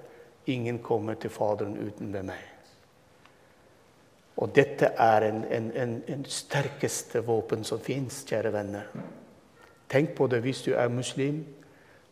[0.46, 2.46] Ingen kommer til Faderen uten ved meg.
[4.40, 8.86] Og dette er en, en, en, en sterkeste våpen som fins, kjære venner.
[9.90, 11.42] Tenk på det hvis du er muslim,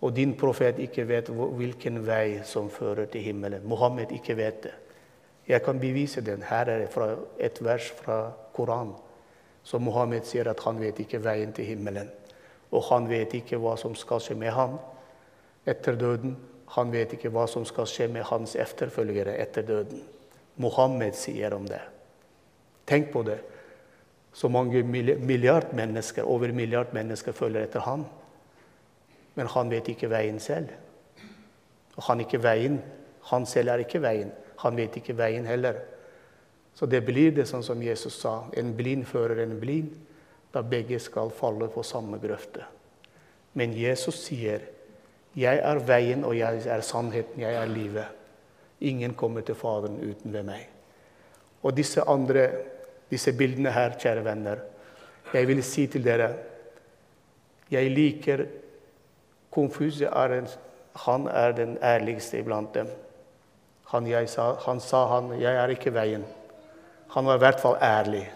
[0.01, 3.65] og din profet ikke vet hvilken vei som fører til himmelen.
[3.67, 4.75] Mohammed ikke vet det.
[5.49, 6.43] Jeg kan bevise den.
[6.43, 8.19] Her er det et vers fra
[8.53, 8.95] Koranen.
[9.63, 12.11] Så Mohammed sier at han vet ikke veien til himmelen.
[12.71, 14.79] Og han vet ikke hva som skal skje med ham
[15.69, 16.37] etter døden.
[16.77, 20.03] Han vet ikke hva som skal skje med hans efterfølgere etter døden.
[20.61, 21.81] Mohammed sier om det.
[22.89, 23.39] Tenk på det
[24.39, 28.05] så mange milliard mennesker, over milliard mennesker følger etter ham.
[29.35, 30.69] Men han vet ikke veien selv.
[31.97, 32.79] Og han, ikke veien.
[33.31, 34.31] han selv er ikke veien.
[34.63, 35.81] Han vet ikke veien heller.
[36.75, 38.45] Så det blir det sånn som Jesus sa.
[38.55, 39.91] En blind fører en blind,
[40.55, 42.65] da begge skal falle på samme grøfte.
[43.55, 44.61] Men Jesus sier,
[45.37, 48.15] 'Jeg er veien, og jeg er sannheten, jeg er livet.'
[48.81, 50.69] Ingen kommer til Faderen uten ved meg.
[51.63, 52.49] Og disse andre
[53.11, 54.63] disse bildene her, kjære venner.
[55.35, 56.33] Jeg vil si til dere
[57.71, 58.47] jeg liker
[59.53, 60.47] Konfuse er en,
[61.05, 62.89] han er den ærligste iblant dem.
[63.93, 66.27] Han, sa, han sa han, 'Jeg er ikke veien'.
[67.11, 68.33] Han var i hvert fall ærlig.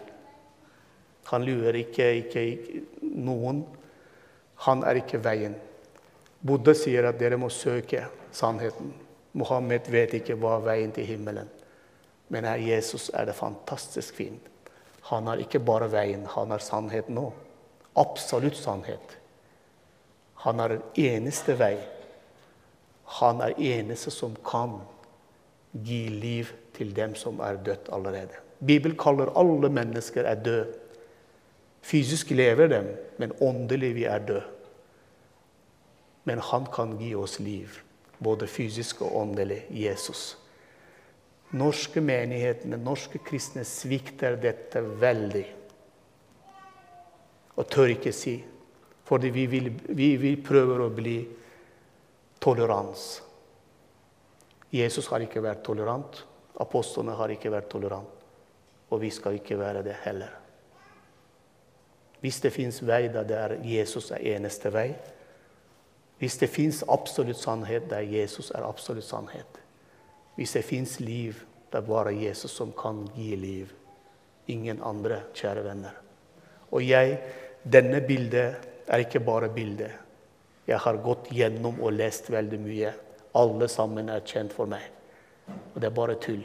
[1.30, 3.62] Han lurer ikke, ikke, ikke noen.
[4.66, 5.54] Han er ikke veien.
[6.42, 8.04] Buddha sier at dere må søke
[8.34, 8.92] sannheten.
[9.38, 11.48] Mohammed vet ikke hva veien til himmelen.
[12.32, 14.48] Men her Jesus er det fantastisk fint.
[15.10, 17.32] Han er ikke bare veien, han er sannheten òg.
[17.98, 19.18] Absolutt sannhet.
[20.44, 21.76] Han er den eneste vei.
[23.20, 24.78] Han er eneste som kan
[25.72, 28.40] gi liv til dem som er dødt allerede.
[28.62, 30.78] Bibelen kaller alle mennesker er døde.
[31.82, 34.44] Fysisk lever dem, men åndelig vi er døde.
[36.24, 37.80] Men han kan gi oss liv,
[38.22, 39.64] både fysisk og åndelig.
[39.74, 40.36] Jesus
[41.52, 45.44] norske menighetene, norske kristne, svikter dette veldig.
[47.60, 48.38] Og tør ikke si.
[49.04, 51.18] Fordi vi, vil, vi, vi prøver å bli
[52.42, 53.06] tolerans.
[54.72, 56.22] Jesus har ikke vært tolerant.
[56.62, 58.20] Apostlene har ikke vært tolerant.
[58.92, 60.41] Og vi skal ikke være det heller.
[62.22, 64.92] Hvis det fins vei der Jesus er eneste vei,
[66.22, 69.58] hvis det fins absolutt sannhet der Jesus er absolutt sannhet,
[70.36, 71.40] hvis det fins liv,
[71.72, 73.72] det er bare Jesus som kan gi liv.
[74.46, 75.98] Ingen andre, kjære venner.
[76.70, 77.18] Og jeg,
[77.64, 79.90] denne bildet er ikke bare bildet.
[80.66, 82.92] Jeg har gått gjennom og lest veldig mye.
[83.34, 84.84] Alle sammen er kjent for meg.
[85.74, 86.44] Og det er bare tull.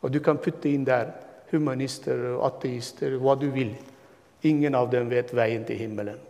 [0.00, 1.12] Og du kan putte inn der
[1.50, 3.74] humanister, ateister, hva du vil.
[4.42, 6.20] Ingen av dem vet veien til himmelen.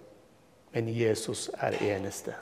[0.74, 2.34] Men Jesus er eneste.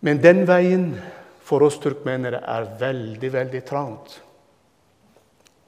[0.00, 0.92] Men den veien
[1.44, 4.20] for oss turkmenere er veldig, veldig trangt.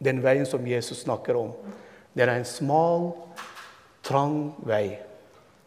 [0.02, 1.52] Den veien som Jesus snakker om,
[2.14, 3.10] det er en smal,
[4.06, 4.98] trang vei.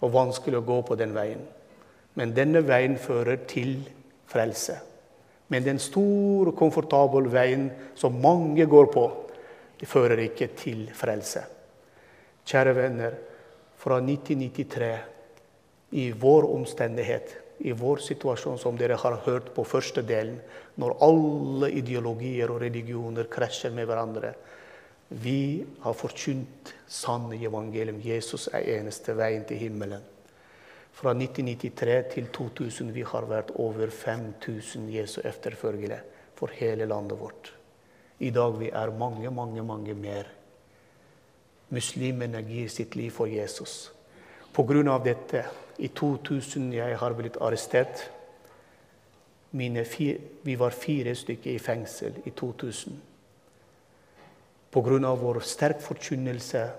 [0.03, 1.43] Og vanskelig å gå på den veien.
[2.15, 3.77] Men denne veien fører til
[4.31, 4.77] frelse.
[5.51, 9.05] Men den store, komfortable veien som mange går på,
[9.79, 11.43] det fører ikke til frelse.
[12.45, 13.17] Kjære venner,
[13.77, 14.93] fra 1993,
[15.91, 20.39] i vår omstendighet i vår situasjon, som dere har hørt på første delen,
[20.81, 24.33] når alle ideologier og religioner krasjer med hverandre.
[25.21, 28.01] Vi har forkynt sanne evangelium.
[28.03, 30.03] Jesus er eneste veien til himmelen.
[30.95, 35.99] Fra 1993 til 2000 vi har vært over 5000 Jesu efterfølgere
[36.35, 37.51] for hele landet vårt.
[38.19, 40.27] I dag vi er mange, mange, mange mer.
[41.75, 43.91] Muslimene gir sitt liv for Jesus.
[44.55, 45.43] Av dette,
[45.77, 48.09] i 2000 jeg har blitt arrestert
[49.55, 53.01] fire, Vi var fire stykker i fengsel i 2000.
[54.71, 56.69] På grunn av vår sterk forkynnelse,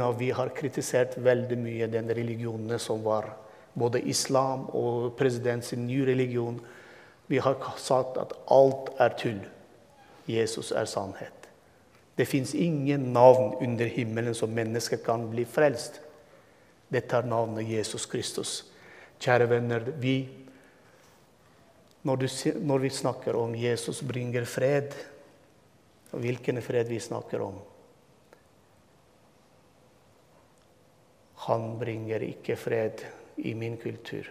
[0.00, 3.32] av vi har kritisert veldig mye den religionen som var
[3.74, 6.60] både islam og presidentens nye religion.
[7.26, 9.40] Vi har sagt at alt er tull.
[10.26, 11.43] Jesus er sannhet.
[12.14, 16.00] Det fins ingen navn under himmelen som mennesker kan bli frelst.
[16.88, 18.52] Dette er navnet Jesus Kristus.
[19.18, 20.28] Kjære venner, vi,
[22.02, 22.26] når, du,
[22.60, 24.94] når vi snakker om Jesus bringer fred,
[26.14, 27.62] hvilken fred vi snakker om
[31.44, 33.02] Han bringer ikke fred
[33.36, 34.30] i min kultur.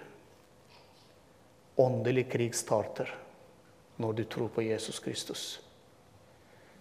[1.78, 3.12] Åndelig krig starter
[4.02, 5.63] når du tror på Jesus Kristus.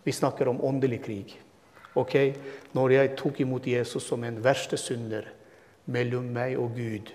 [0.04, 1.40] Vi snakker om åndelig krig.
[1.94, 2.34] Ok,
[2.72, 5.28] Når jeg tok imot Jesus som en verste synder
[5.86, 7.12] mellom meg og Gud,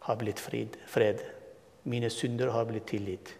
[0.00, 0.76] har blitt fred.
[0.86, 1.20] fred.
[1.84, 3.34] Mine synder har blitt tilgitt.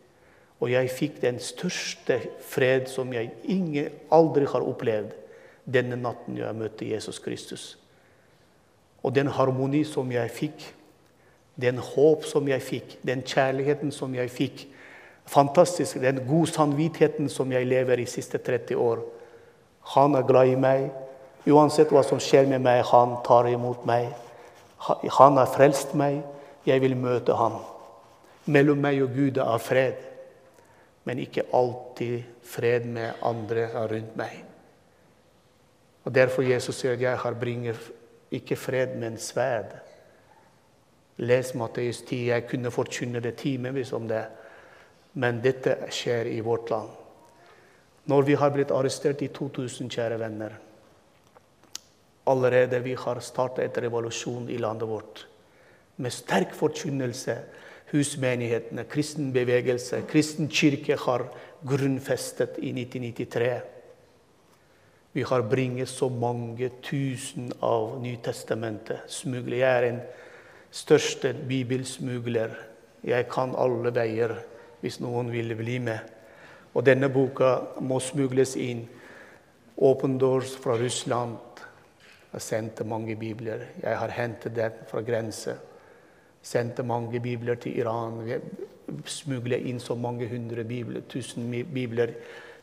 [0.61, 5.14] Og jeg fikk den største fred som jeg ingen, aldri har opplevd
[5.64, 7.78] denne natten jeg møtte Jesus Kristus.
[9.03, 10.66] Og den harmoni som jeg fikk,
[11.61, 14.66] den håp som jeg fikk, den kjærligheten som jeg fikk,
[15.29, 16.01] fantastisk.
[16.01, 19.03] Den gode samvittigheten som jeg lever i de siste 30 år.
[19.95, 20.89] Han er glad i meg.
[21.49, 24.11] Uansett hva som skjer med meg, han tar imot meg.
[25.18, 26.20] Han har frelst meg.
[26.66, 27.61] Jeg vil møte ham.
[28.49, 29.97] Mellom meg og Gud er fred,
[31.05, 34.45] men ikke alltid fred med andre rundt meg.
[36.05, 37.76] Og Derfor Jesus sier at jeg har bringer
[38.33, 39.74] ikke fred, men sverd.
[41.18, 42.29] Les Matteus 10.
[42.29, 44.24] Jeg kunne forkynne det timevis om det.
[45.12, 46.88] Men dette skjer i vårt land.
[48.09, 50.56] Når vi har blitt arrestert i 2000, kjære venner
[52.28, 55.24] Allerede vi har startet et revolusjon i landet vårt.
[55.96, 57.38] Med sterk forkynnelse.
[57.88, 61.24] Husmenighetene, kristen bevegelse, kristen kirke har
[61.64, 63.61] grunnfestet i 1993.
[65.16, 69.09] Vi har bringet så mange tusen av Nytestamentet.
[69.09, 69.56] Smugler.
[69.56, 70.00] Jeg er den
[70.70, 72.52] største bibelsmugler.
[73.04, 74.36] Jeg kan alle veier
[74.81, 75.99] hvis noen ville bli med.
[76.74, 78.85] Og denne boka må smugles inn.
[79.79, 81.37] Open Doors fra Russland
[82.33, 83.64] har sendt mange bibler.
[83.83, 85.57] Jeg har hentet den fra grense.
[86.43, 88.20] Sendte mange bibler til Iran.
[88.24, 88.39] Vi
[89.11, 92.14] smugler inn så mange hundre bibler, tusen bibler.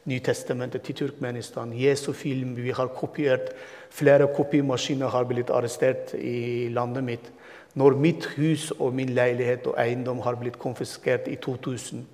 [0.05, 1.73] Nytestamentet til Turkmenistan.
[1.73, 2.55] Jesu film.
[2.55, 3.55] Vi har kopiert.
[3.89, 7.31] Flere kopimaskiner har blitt arrestert i landet mitt.
[7.75, 12.05] Når mitt hus og min leilighet og eiendom har blitt konfiskert i 2000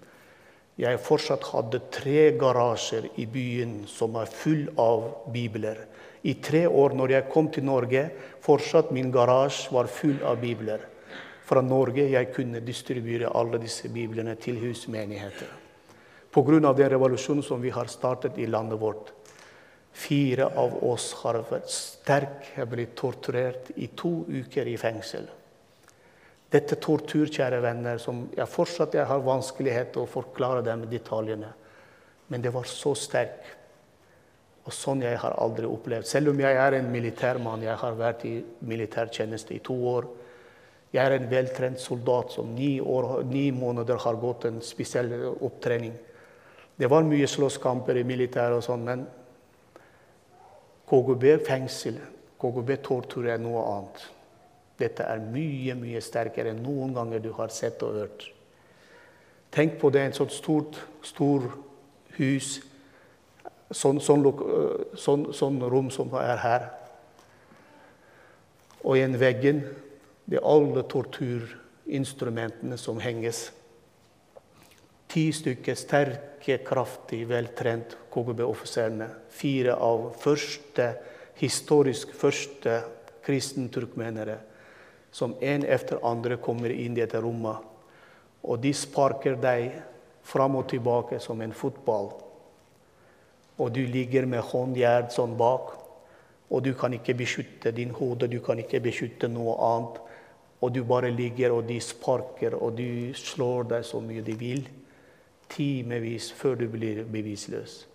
[0.81, 5.03] Jeg fortsatt hadde tre garasjer i byen som er full av
[5.33, 5.83] bibler.
[6.23, 8.07] I tre år når jeg kom til Norge,
[8.41, 10.79] fortsatt min garasje var full av bibler.
[11.45, 15.51] Fra Norge jeg kunne distribuere alle disse biblene til husmenigheter.
[16.31, 16.73] Pga.
[16.73, 19.11] den revolusjonen som vi har startet i landet vårt.
[19.91, 25.27] Fire av oss har vært sterkt blitt torturert i to uker i fengsel.
[26.51, 31.53] Dette tortur, kjære venner, som jeg fortsatt jeg har vanskelighet å forklare dem detaljene.
[32.27, 33.45] Men det var så sterk.
[34.67, 36.05] Og sånn jeg har aldri opplevd.
[36.07, 38.35] Selv om jeg er en militærmann, jeg har vært i
[38.67, 40.09] militærtjeneste i to år.
[40.91, 45.95] Jeg er en veltrent soldat som ni, år, ni måneder har gått en spesiell opptrening.
[46.75, 49.05] Det var mye slåsskamper i militæret og sånn, men
[50.91, 52.01] KGB-fengsel,
[52.41, 54.09] KGB-tortur er noe annet.
[54.81, 58.27] Dette er mye, mye sterkere enn noen ganger du har sett og hørt.
[59.51, 61.49] Tenk på det, et sånt stort, stor
[62.17, 62.61] hus,
[63.71, 64.23] sånn, sånn,
[64.95, 66.67] sånn, sånn rom som er her.
[68.81, 69.63] Og i en veggen
[70.25, 73.49] det er alle torturinstrumentene som henges.
[75.11, 79.09] Ti stykker sterke, kraftig, veltrent KGB-offiserene.
[79.35, 80.93] Fire av første,
[81.41, 82.79] historisk første
[83.25, 84.37] kristenturkmenere
[85.11, 87.59] som en etter andre kommer inn i dette rommet.
[88.47, 89.75] Og de sparker deg
[90.23, 92.11] fram og tilbake som en fotball.
[93.61, 95.75] Og du ligger med håndjern sånn bak,
[96.51, 100.01] og du kan ikke beskytte din hode, du kan ikke beskytte noe annet.
[100.61, 104.67] Og du bare ligger, og de sparker, og du slår deg så mye de vil.
[105.51, 107.85] Timevis før du blir bevisløs.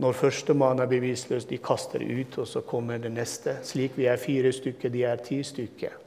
[0.00, 3.58] Når førstemann er bevisløs, de kaster ut, og så kommer det neste.
[3.66, 6.01] Slik vi er fire stykker, de er ti stykker.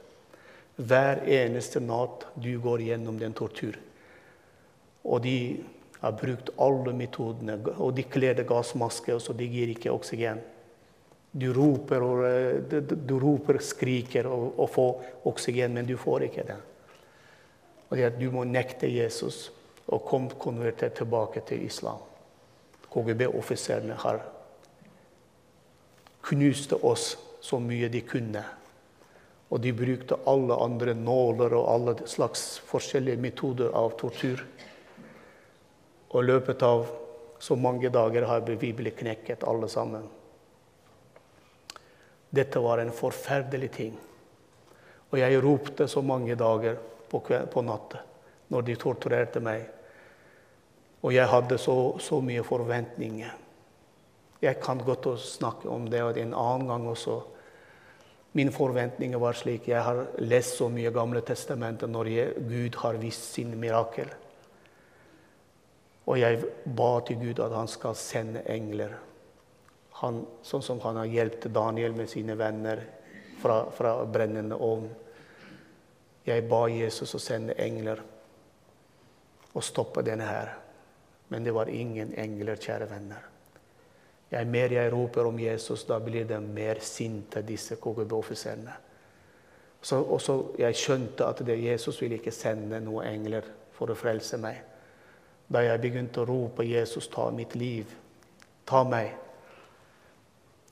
[0.76, 3.78] Hver eneste natt du går gjennom den tortur.
[5.06, 5.38] Og de
[6.02, 7.56] har brukt alle metodene.
[7.78, 10.42] Og de kler deg gassmaske, så de gir ikke oksygen.
[11.36, 16.46] Du roper, og, eh, du roper skriker og, og får oksygen, men du får ikke
[16.48, 16.60] det.
[17.88, 19.50] Og det at Du må nekte Jesus
[19.86, 22.00] og kom konvertert tilbake til islam.
[22.90, 24.22] KGB-offiserene har
[26.26, 28.42] knust oss så mye de kunne.
[29.48, 34.42] Og de brukte alle andre nåler og alle slags forskjellige metoder av tortur.
[36.10, 36.86] Og i løpet av
[37.38, 40.08] så mange dager har vi blitt knekket, alle sammen.
[42.30, 43.94] Dette var en forferdelig ting.
[45.12, 46.78] Og jeg ropte så mange dager
[47.10, 48.02] på, på natta
[48.50, 49.66] når de torturerte meg.
[51.02, 53.34] Og jeg hadde så, så mye forventninger.
[54.42, 57.20] Jeg kan godt snakke om det en annen gang også.
[58.36, 59.68] Mine forventninger var slik.
[59.70, 64.10] Jeg har lest så mye Gamle testamentet når jeg, Gud har vist sin mirakel.
[66.06, 66.42] Og jeg
[66.76, 68.92] ba til Gud at han skal sende engler.
[70.02, 72.82] Han, sånn som han har hjulpet Daniel med sine venner
[73.40, 74.90] fra, fra brennende ovn.
[76.26, 78.02] Jeg ba Jesus å sende engler
[79.54, 80.52] og stoppe denne her.
[81.32, 83.24] Men det var ingen engler, kjære venner.
[84.30, 88.74] Jeg, mer jeg roper om Jesus, da blir de mer sinte, disse KGB-offiserene.
[89.82, 93.46] Så, også Jeg skjønte at det, Jesus ville ikke sende noen engler
[93.76, 94.58] for å frelse meg.
[95.46, 97.94] Da jeg begynte å rope 'Jesus, ta mitt liv',
[98.66, 99.14] ta meg.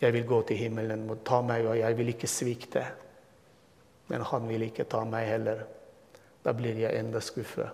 [0.00, 2.84] Jeg vil gå til himmelen, ta meg, og jeg vil ikke svikte.
[4.08, 5.64] Men han vil ikke ta meg heller.
[6.44, 7.70] Da blir jeg enda skuffet.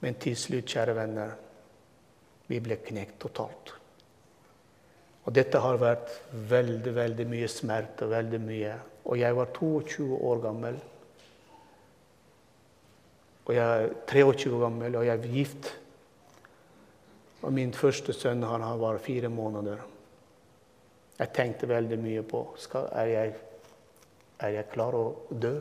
[0.00, 1.30] Men til slutt, kjære venner,
[2.46, 3.79] vi ble knekt totalt.
[5.30, 6.08] Og dette har vært
[6.50, 8.08] veldig, veldig mye smerte.
[8.10, 8.72] veldig mye.
[9.06, 10.78] Og jeg var 22 år gammel.
[13.44, 15.68] Og jeg er 23 år gammel, og jeg er gift.
[17.42, 19.84] Og min første sønn han var fire måneder.
[21.18, 23.34] Jeg tenkte veldig mye på skal, er, jeg,
[24.40, 25.52] er jeg klar å dø.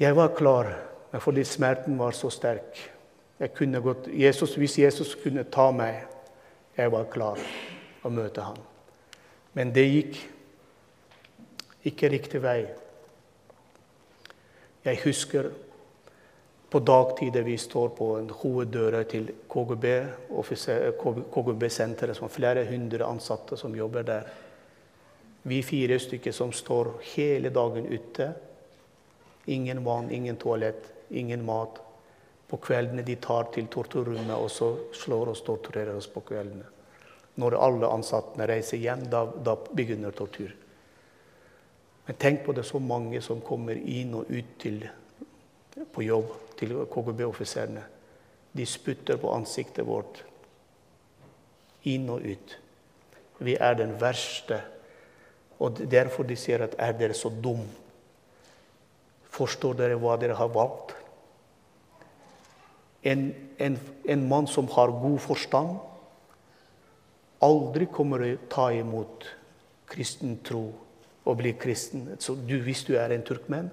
[0.00, 0.68] Jeg var klar,
[1.12, 2.76] men fordi smerten var så sterk.
[3.40, 6.12] Jeg kunne gått, Jesus, hvis Jesus kunne ta meg
[6.76, 7.40] jeg var klar
[8.04, 8.58] å møte ham.
[9.56, 10.18] Men det gikk
[11.86, 12.60] ikke riktig vei.
[14.86, 15.48] Jeg husker
[16.70, 19.86] på dagtid vi står på en hoveddør til KGB,
[21.32, 24.28] KGB-senteret, som flere hundre ansatte som jobber der.
[25.46, 28.32] Vi fire stykker som står hele dagen ute.
[29.46, 31.78] Ingen vann, ingen toalett, ingen mat.
[32.46, 36.68] På kveldene de tar til torturrommet og så slår oss torturerer oss på kveldene.
[37.36, 40.54] Når alle ansatte reiser hjem, da, da begynner tortur.
[42.06, 44.78] Men tenk på det så mange som kommer inn og ut til,
[45.92, 47.82] på jobb til KGB-offiserene.
[48.56, 50.22] De sputter på ansiktet vårt.
[51.90, 52.54] Inn og ut.
[53.44, 54.62] Vi er den verste.
[55.60, 57.68] Og derfor de sier at 'er dere så dum'?
[59.30, 60.94] Forstår dere hva dere har valgt?
[63.06, 63.28] En,
[63.58, 65.76] en, en mann som har god forstand,
[67.44, 69.26] aldri kommer å ta imot
[69.86, 70.64] kristen tro
[71.26, 72.08] og bli kristen.
[72.18, 73.70] Så du, hvis du er en turkmen,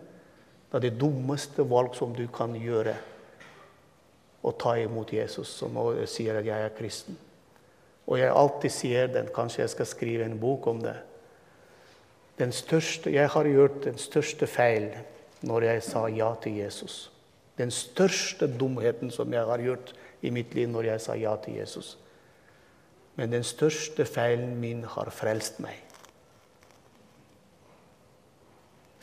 [0.69, 2.95] det er det dummeste valg som du kan gjøre,
[4.43, 7.15] å ta imot Jesus, som sier at 'jeg er kristen'.
[8.07, 10.97] Og jeg alltid sier den, kanskje jeg skal skrive en bok om det.
[12.51, 14.89] Største, jeg har gjort den største feil
[15.41, 17.12] når jeg sa ja til Jesus.
[17.57, 21.59] Den største dumheten som jeg har gjort i mitt liv når jeg sa ja til
[21.59, 21.97] Jesus.
[23.15, 25.77] Men den største feilen min har frelst meg.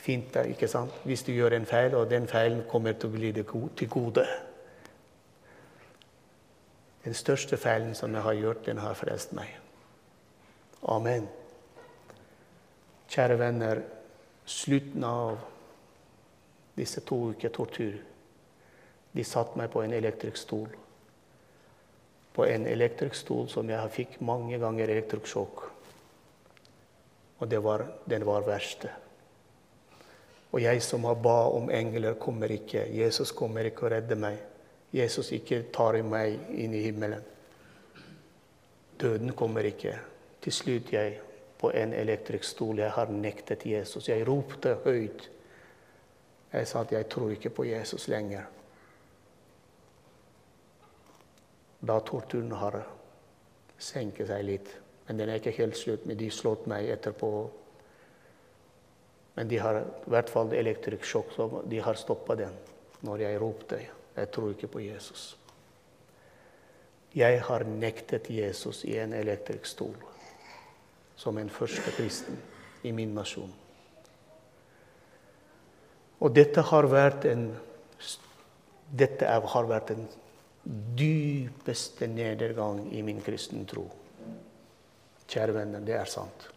[0.00, 0.96] Fint, ikke sant?
[1.04, 4.24] Hvis du gjør en feil, og den feilen kommer til å bli deg til gode.
[7.04, 9.52] Den største feilen som jeg har gjort, den har frelst meg.
[10.88, 11.28] Amen.
[13.10, 13.82] Kjære venner,
[14.46, 15.38] slutten av
[16.76, 17.98] disse to uker tortur
[19.12, 20.68] de satte meg på en elektrisk stol.
[22.32, 25.62] På en elektrisk stol som jeg fikk mange ganger elektrosjokk.
[27.40, 28.90] Og var den var verste.
[30.50, 32.84] Og jeg som har ba om engler, kommer ikke.
[32.92, 34.38] Jesus kommer ikke å redde meg.
[34.92, 37.22] Jesus ikke tar meg inn i himmelen.
[39.00, 39.94] Døden kommer ikke.
[40.42, 41.20] Til slutt jeg
[41.60, 42.82] på en elektrisk stol.
[42.82, 44.08] Jeg har nektet Jesus.
[44.08, 45.28] Jeg ropte høyt.
[46.52, 48.48] Jeg sa at jeg tror ikke på Jesus lenger.
[51.80, 52.82] Da torturen har
[53.80, 54.70] senket seg litt.
[55.08, 56.04] Men den er ikke helt slutt.
[56.06, 57.30] Men de slått meg etterpå.
[59.38, 62.56] Men de har i hvert fall elektrisk sjokk, så de har stoppa den
[63.06, 63.78] når jeg ropte.
[64.16, 65.30] Jeg tror ikke på Jesus.
[67.16, 69.96] Jeg har nektet Jesus i en elektrisk stol
[71.18, 72.38] som en første kristen
[72.86, 73.50] i min nasjon.
[76.20, 77.48] Og dette har vært en,
[78.92, 80.06] dette har vært en
[80.70, 83.88] dypeste nedergang i min kristne tro.
[85.30, 86.48] Kjære venner, det er sant.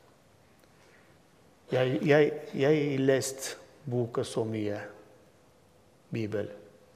[1.73, 3.57] Jeg, jeg leste
[3.89, 4.77] boka så mye.
[6.13, 6.49] Bibel,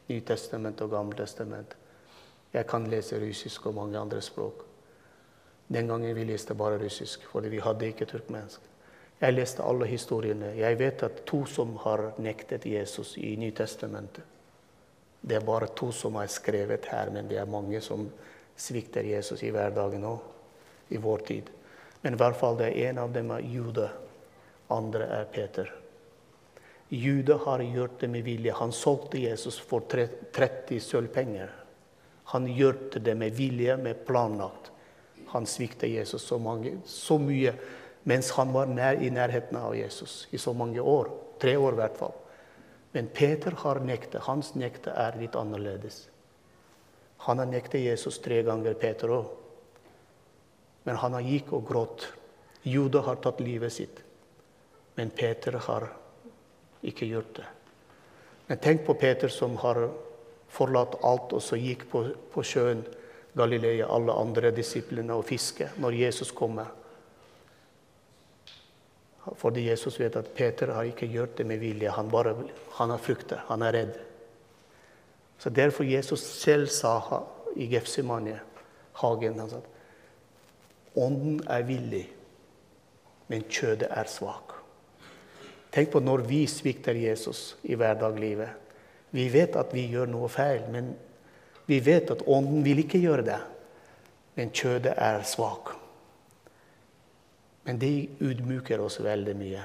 [0.07, 1.73] Nytestament og Gammeltestament.
[2.53, 4.63] Jeg kan lese russisk og mange andre språk.
[5.73, 8.61] Den gangen vi leste bare russisk, fordi vi hadde ikke turkmensk.
[9.21, 10.53] Jeg leste alle historiene.
[10.57, 14.36] Jeg vet at to som har nektet Jesus i Nytestamentet.
[15.27, 18.05] Det er bare to som er skrevet her, men det er mange som
[18.57, 20.21] svikter Jesus i hverdagen òg,
[20.95, 21.49] i vår tid.
[22.01, 23.89] Men i hvert fall det er en av dem er Jude,
[24.71, 25.73] andre er Peter.
[26.89, 28.53] Jude har gjort det med vilje.
[28.55, 31.51] Han solgte Jesus for 30 sølvpenger.
[32.31, 34.71] Han gjorde det med vilje, med planlagt.
[35.33, 37.53] Han sviktet Jesus så, mange, så mye
[38.07, 41.09] mens han var nær, i nærheten av Jesus i så mange år.
[41.41, 42.15] Tre år i hvert fall.
[42.97, 44.23] Men Peter har nektet.
[44.25, 46.07] Hans nekte er litt annerledes.
[47.27, 49.27] Han har nektet Jesus tre ganger, Peter òg.
[50.87, 52.07] Men han har gikk og grått.
[52.65, 54.01] Juda har tatt livet sitt.
[54.97, 55.85] Men Peter har
[56.81, 57.45] ikke gjort det.
[58.47, 59.83] Men tenk på Peter som har
[60.49, 62.01] forlatt alt og så gikk på,
[62.33, 62.81] på sjøen
[63.37, 66.73] Galilea, alle andre disiplene, og fiske når Jesus kommer.
[69.35, 71.91] Fordi Jesus vet at Peter har ikke gjort det med vilje.
[71.91, 72.35] Han, bare,
[72.77, 73.97] han har fryktet, han er redd.
[75.37, 77.23] Så Derfor Jesus selv sa
[77.55, 78.39] i Gefsimane,
[78.93, 79.59] hagen han sa,
[80.97, 82.07] Ånden er villig,
[83.27, 84.55] men kjødet er svak.
[85.71, 88.49] Tenk på når vi svikter Jesus i hverdaglivet.
[89.13, 90.95] Vi vet at vi gjør noe feil, men
[91.67, 93.37] vi vet at ånden vil ikke gjøre det.
[94.39, 95.75] Men kjødet er svak.
[97.67, 99.63] Men de utmuker oss veldig mye.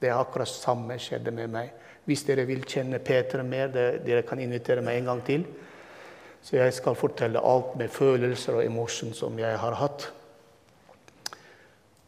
[0.00, 1.74] Det er akkurat samme skjedde med meg.
[2.08, 5.44] Hvis dere vil kjenne Peter mer, dere kan invitere meg en gang til.
[6.42, 10.08] Så jeg skal fortelle alt med følelser og emosjoner som jeg har hatt.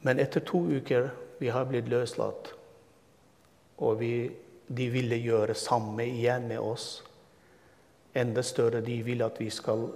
[0.03, 2.51] Men etter to uker vi har blitt løslatt,
[3.85, 4.31] og vi,
[4.67, 7.03] de ville gjøre samme igjen med oss.
[8.17, 8.81] Enda større.
[8.81, 9.91] De vil at vi skal,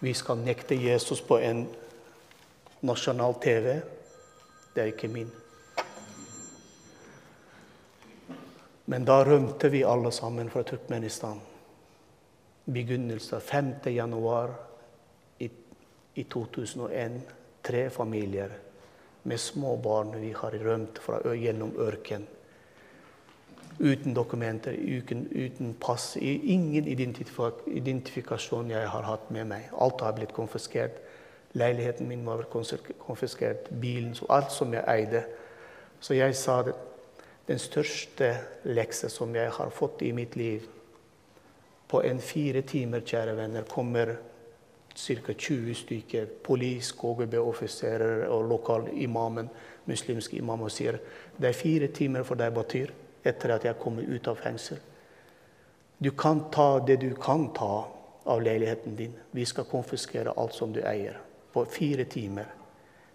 [0.00, 1.66] vi skal nekte Jesus på en
[2.80, 3.76] nasjonal TV.
[4.74, 5.30] Det er ikke min.
[8.90, 11.40] Men da rømte vi alle sammen fra Turkmenistan.
[12.64, 13.72] Begynnelsen 5.
[13.94, 14.50] januar
[15.38, 15.48] i,
[16.14, 17.20] i 2001.
[17.64, 18.50] Tre familier
[19.22, 20.12] med små barn.
[20.20, 22.26] Vi har rømt fra, gjennom ørken.
[23.78, 26.16] Uten dokumenter, uten, uten pass.
[26.20, 29.70] Ingen identifikasjon jeg har hatt med meg.
[29.72, 31.00] Alt har blitt konfiskert.
[31.54, 32.42] Leiligheten min var
[32.98, 35.22] konfiskert, bilen, alt som jeg eide.
[36.00, 36.74] Så jeg sa det.
[37.46, 38.30] Den største
[38.64, 40.62] lekse som jeg har fått i mitt liv
[41.88, 44.16] På en fire timer, kjære venner, kommer
[44.96, 45.32] ca.
[45.32, 49.50] 20 stykker polis, KGB-offiserer og lokal imamen,
[49.84, 50.98] muslimske imam og sier
[51.36, 52.90] det er fire timer for deg, Batyr,
[53.24, 54.80] etter at jeg kommer ut av fengsel.
[55.98, 57.84] Du kan ta det du kan ta
[58.24, 59.14] av leiligheten din.
[59.30, 61.20] Vi skal konfiskere alt som du eier
[61.54, 62.46] på fire timer.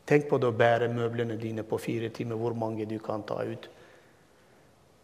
[0.08, 3.42] Tenk på det å bære møblene dine på fire timer, hvor mange du kan ta
[3.44, 3.68] ut.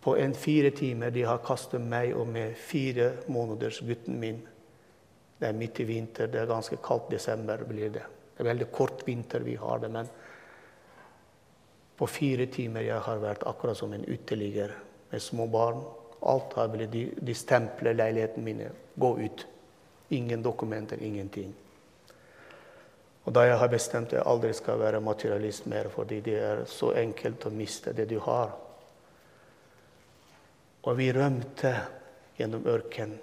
[0.01, 4.39] På en fire timer de har kastet meg og med fire måneders gutten min.
[5.35, 8.05] Det er midt i vinter, det er ganske kaldt desember blir det.
[8.35, 10.07] Det er veldig kort vinter vi har det, men
[11.99, 14.71] på fire timer jeg har vært akkurat som en uteligger
[15.11, 15.83] med små barn.
[16.25, 18.63] Alt har blitt, De, de stempler leiligheten min.
[18.95, 19.45] Gå ut.
[20.09, 21.53] Ingen dokumenter, ingenting.
[23.25, 26.63] Og da jeg har bestemt at jeg aldri skal være materialist mer, fordi det er
[26.69, 28.53] så enkelt å miste det du har.
[30.85, 31.71] Og vi rømte
[32.37, 33.15] gjennom ørken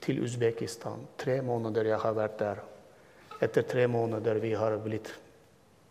[0.00, 1.02] til Usbekistan.
[1.18, 2.62] Tre måneder jeg har vært der.
[3.42, 5.10] Etter tre måneder vi har blitt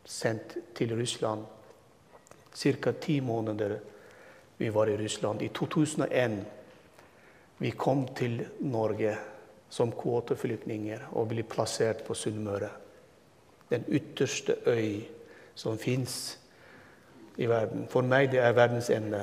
[0.07, 1.43] sendt til Russland.
[2.55, 2.91] Ca.
[2.93, 3.80] ti måneder
[4.57, 5.41] vi var i Russland.
[5.41, 6.39] I 2001
[7.57, 9.18] vi kom til Norge
[9.70, 12.70] som kvoteflyktninger og ble plassert på Sunnmøre
[13.70, 15.01] den ytterste øy
[15.55, 16.39] som fins
[17.38, 17.88] i verden.
[17.89, 19.22] For meg det er verdens ende.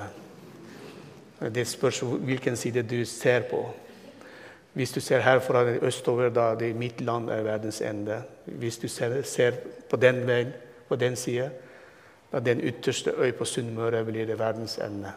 [1.54, 3.66] Det spørs hvilken side du ser på.
[4.72, 8.22] Hvis du ser herfra østover, da det mitt land er verdens ende.
[8.44, 9.52] Hvis du ser, ser
[9.90, 10.52] på den veien,
[10.88, 11.48] på den sida,
[12.32, 15.12] da den ytterste øy på Sunnmøre blir det verdens ende.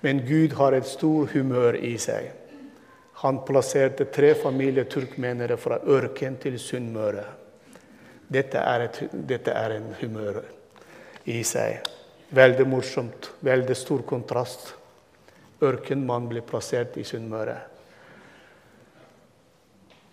[0.00, 2.30] Men Gud har et stort humør i seg.
[3.22, 7.24] Han plasserte tre familier turkmenere fra ørken til Sunnmøre.
[8.28, 10.40] Dette er, et, dette er en humør
[11.30, 11.86] i seg.
[12.34, 13.30] Veldig morsomt.
[13.46, 14.72] Veldig stor kontrast.
[15.62, 17.56] Ørkenmann ble plassert i Sunnmøre.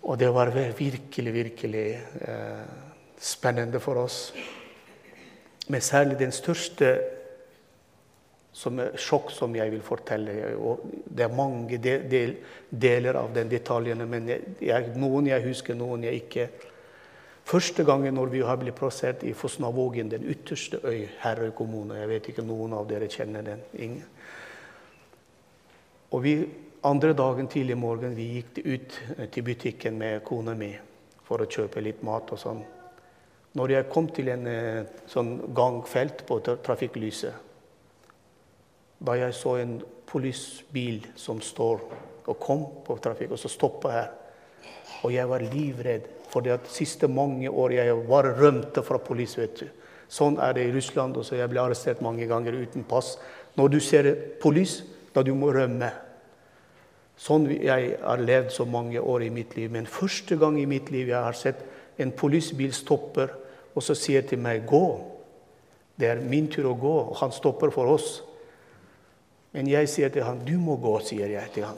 [0.04, 2.64] Og det var virkelig, virkelig eh,
[3.18, 4.18] spennende for oss.
[5.68, 6.94] Men særlig den største
[8.54, 10.34] som sjokk som jeg vil fortelle.
[11.08, 12.36] Det er mange del, del,
[12.70, 16.46] deler av den detaljene, men jeg, noen jeg husker, noen jeg ikke.
[17.44, 22.08] Første gangen når vi har blitt plassert i Fosnavågen, den ytterste øy, Herøy kommune Jeg
[22.08, 23.60] vet ikke noen av dere kjenner den.
[23.74, 24.06] Ingen.
[26.10, 26.34] Og vi
[26.84, 30.70] andre dagen tidlig morgen vi gikk ut eh, til butikken med kona mi
[31.24, 32.62] for å kjøpe litt mat og sånn.
[33.54, 37.34] Når jeg kom til en eh, sånn gangfelt på trafikklyset,
[39.04, 39.78] da jeg så en
[40.08, 41.82] politibil som står
[42.24, 44.12] og kom på trafikk, og så stoppa her.
[45.04, 49.40] Og jeg var livredd, for de siste mange år jeg var rømte fra politi.
[49.40, 49.68] vet du.
[50.08, 51.16] Sånn er det i Russland.
[51.16, 53.18] og så Jeg ble arrestert mange ganger uten pass.
[53.56, 54.82] Når du ser politi,
[55.14, 55.92] da du må rømme.
[57.16, 59.70] Sånn jeg har levd så mange år i mitt liv.
[59.70, 61.62] Men første gang i mitt liv jeg har sett
[61.98, 63.30] en politibil stopper
[63.74, 65.00] og så sier til meg 'gå'.
[65.98, 68.22] Det er min tur å gå, og han stopper for oss.
[69.52, 71.76] Men jeg sier til han 'du må gå', sier jeg til han.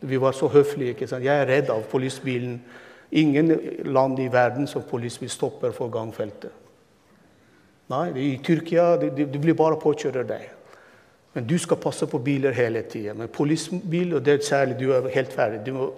[0.00, 0.90] Vi var så høflige.
[0.90, 1.24] ikke sant?
[1.24, 2.62] Jeg er redd av politibilen.
[3.10, 3.52] Ingen
[3.84, 6.52] land i verden som politiet stopper for gangfeltet.
[7.88, 10.48] Nei, i Tyrkia du blir bare påkjører deg.
[11.32, 13.14] Men du skal passe på biler hele tida.
[13.14, 15.72] Men politibil, og det er særlig du er helt ferdig.
[15.74, 15.92] Må...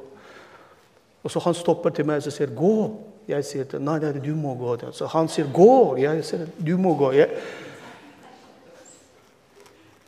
[1.23, 2.95] Og så Han stopper til meg og sier 'gå'.
[3.29, 4.93] Jeg sier til nei, nei, du må gå.
[4.93, 5.99] Så han sier 'gå'.
[5.99, 7.15] Jeg sier 'du må gå'.
[7.15, 7.29] Jeg...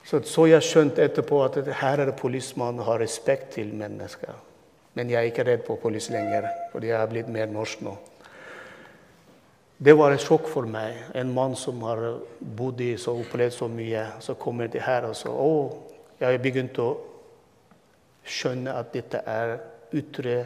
[0.05, 4.34] Så, så jeg skjønte etterpå at her er det politimannen har respekt til mennesker.
[4.95, 7.95] Men jeg er ikke redd på politi lenger, fordi jeg er blitt mer norsk nå.
[9.82, 10.99] Det var et sjokk for meg.
[11.18, 12.03] En mann som har
[12.38, 14.05] bodd i så opplevd så mye.
[14.22, 15.55] Så kommer det her og så Å,
[16.20, 16.90] jeg begynt å
[18.22, 19.57] skjønne at dette er
[19.99, 20.36] ytre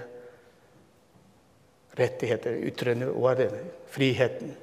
[1.99, 2.57] rettigheter.
[2.71, 3.67] Ytre hva er det?
[3.93, 4.55] Friheten.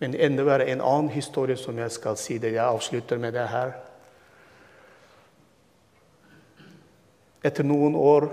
[0.00, 2.52] Men enda verre en annen historie som jeg skal si det.
[2.58, 3.72] Jeg avslutter med det her.
[7.44, 8.28] Etter noen år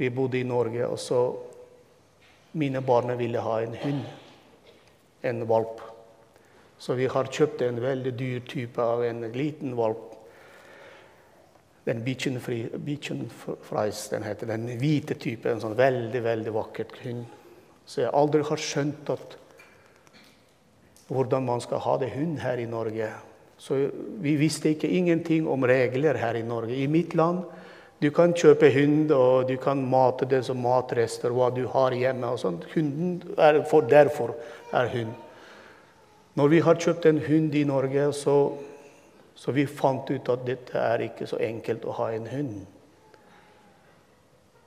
[0.00, 1.20] vi bodde i Norge, og så
[2.56, 4.02] mine barn ville ha en hund
[5.22, 5.80] en valp.
[6.78, 10.06] Så vi har kjøpt en veldig dyr type av en liten valp.
[11.84, 14.48] Den Beachenfries, den heter.
[14.48, 15.52] Den hvite typen.
[15.52, 17.26] En sånn veldig, veldig vakkert hund.
[17.84, 19.36] Så jeg aldri har skjønt at,
[21.10, 23.10] hvordan man skal ha det hund her i Norge.
[23.60, 23.76] Så
[24.22, 26.76] vi visste ikke ingenting om regler her i Norge.
[26.76, 27.42] I mitt land
[28.00, 32.26] du kan kjøpe hund, og du kan mate det som matrester, hva du har hjemme.
[32.26, 32.64] og sånt.
[32.74, 34.34] Hunden er for, Derfor
[34.72, 35.12] er hund.
[36.34, 38.52] Når vi har kjøpt en hund i Norge, så,
[39.34, 42.60] så vi fant ut at dette er ikke så enkelt å ha en hund.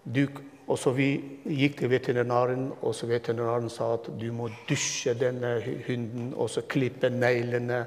[0.04, 0.28] Du,
[0.68, 5.58] og så Vi gikk til veterinæren, og så veterinæren sa at du må dusje denne
[5.88, 7.86] hunden og så klippe neglene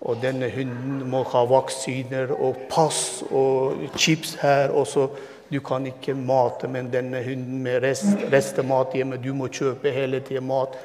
[0.00, 4.70] og denne hunden må ha vaksiner og pass og chips her.
[4.70, 5.08] og så
[5.50, 9.16] Du kan ikke mate med denne hunden med rest, restemat hjemme.
[9.16, 10.78] Du må kjøpe hele tiden mat.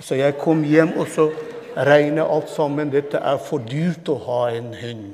[0.00, 1.30] Så jeg kom hjem og så
[1.76, 2.90] regnet alt sammen.
[2.90, 5.04] Dette er for dyrt å ha en hund.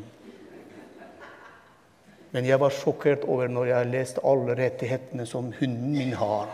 [2.31, 6.47] Men jeg var sjokkert over når jeg leste alle rettighetene som hunden min har.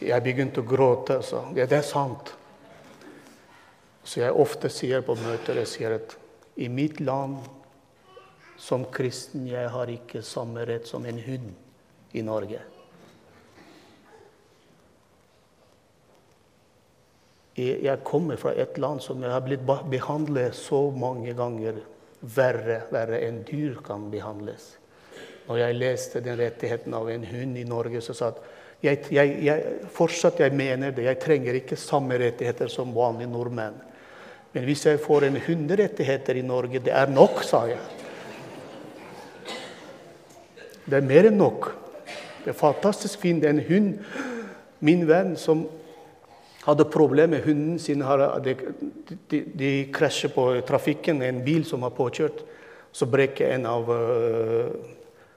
[0.00, 1.20] Jeg begynte å gråte.
[1.22, 1.44] Så.
[1.58, 2.32] Ja, det er sant.
[4.08, 6.14] Så jeg ofte sier på møter jeg sier at
[6.56, 7.42] i mitt land
[8.58, 11.50] som kristen jeg har ikke samme rett som en hund
[12.16, 12.62] i Norge.
[17.58, 21.80] Jeg kommer fra et land som jeg har blitt behandlet så mange ganger
[22.20, 24.70] verre, verre enn dyr kan behandles.
[25.48, 28.30] Når jeg leste den rettigheten av en hund i Norge, så sa
[28.80, 31.08] jeg at jeg, jeg, fortsatt jeg mener det.
[31.08, 33.78] Jeg trenger ikke samme rettigheter som vanlige nordmenn.
[34.58, 37.78] Men hvis jeg får en hunderettigheter i Norge, det er nok, sa jeg.
[40.82, 41.68] Det er mer enn nok.
[42.42, 43.46] Det er fantastisk fint.
[43.46, 44.00] En hund
[44.82, 45.64] Min venn som
[46.64, 48.56] hadde problemer med hunden sin, de,
[49.30, 52.42] de, de krasjer på trafikken, en bil som har påkjørt.
[52.90, 54.74] Så brekker en av uh,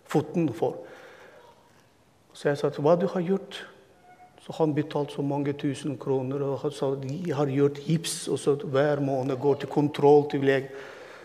[0.10, 0.82] foten for.
[2.34, 3.62] Så jeg sa hva du har gjort?
[4.42, 6.42] Så han betalte så mange tusen kroner.
[6.42, 10.70] og sa De har gjort gips, og så hver måned går til kontroll til lege.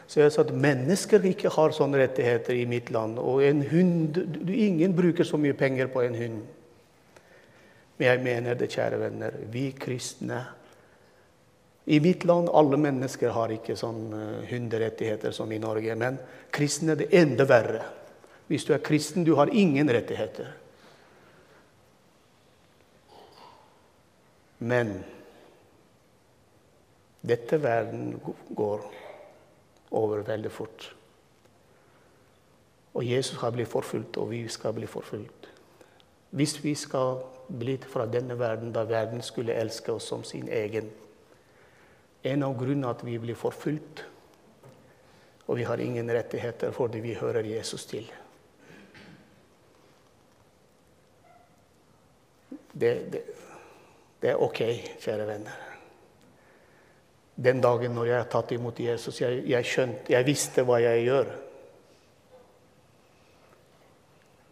[0.06, 3.18] Så jeg sa at mennesker ikke har sånne rettigheter i mitt land.
[3.18, 4.20] Og en hund
[4.52, 6.44] Ingen bruker så mye penger på en hund.
[7.96, 10.44] Men jeg mener det, kjære venner, vi kristne
[11.86, 15.94] I mitt land alle mennesker har ikke sånne hunderettigheter som i Norge.
[15.94, 16.18] Men
[16.52, 17.82] kristne er det enda verre.
[18.46, 20.50] Hvis du er kristen, du har ingen rettigheter.
[24.58, 25.04] Men
[27.26, 28.20] dette verden
[28.56, 28.86] går
[29.90, 30.88] over veldig fort.
[32.96, 35.50] Og Jesus har blitt forfulgt, og vi skal bli forfulgt.
[36.30, 40.90] Hvis vi skal bli fra denne verden da verden skulle elske oss som sin egen
[42.26, 44.00] En av grunnene at vi blir forfulgt,
[45.46, 48.08] og vi har ingen rettigheter fordi vi hører Jesus til.
[52.74, 53.22] Det, det,
[54.26, 54.58] det er ok,
[54.98, 55.58] kjære venner.
[57.44, 61.04] Den dagen når jeg har tatt imot Jesus, jeg, jeg, skjønte, jeg visste hva jeg
[61.04, 61.30] gjør.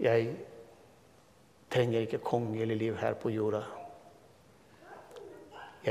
[0.07, 0.29] Jeg
[1.75, 3.65] trenger ikke kongelig liv her på jorda.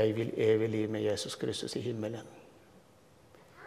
[0.00, 2.34] Jeg vil evig liv med Jesus Kristus i himmelen.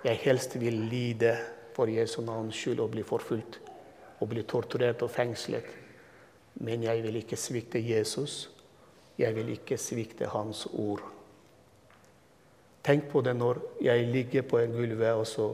[0.02, 1.38] Jeg helst vil lide
[1.78, 3.62] for Jesu navns skyld og bli forfulgt
[4.18, 5.70] og bli torturert og fengslet.
[6.56, 8.48] Men jeg vil ikke svikte Jesus.
[9.18, 11.02] Jeg vil ikke svikte Hans ord.
[12.86, 15.48] Tenk på det når jeg ligger på en gulvet, og så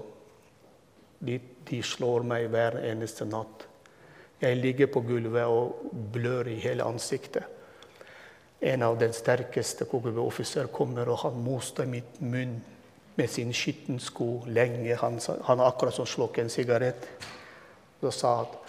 [1.23, 3.65] de, de, slår meg hver eneste natt.
[4.43, 7.47] Jeg ligger på gulvet og blør i hele ansiktet.
[8.63, 12.59] En av den sterkeste KGB-offiser kommer, og han moster mitt munn
[13.15, 14.95] med sin skitne sko lenge.
[15.01, 17.07] Han, han akkurat slukket en sigarett.
[18.03, 18.62] Og sa at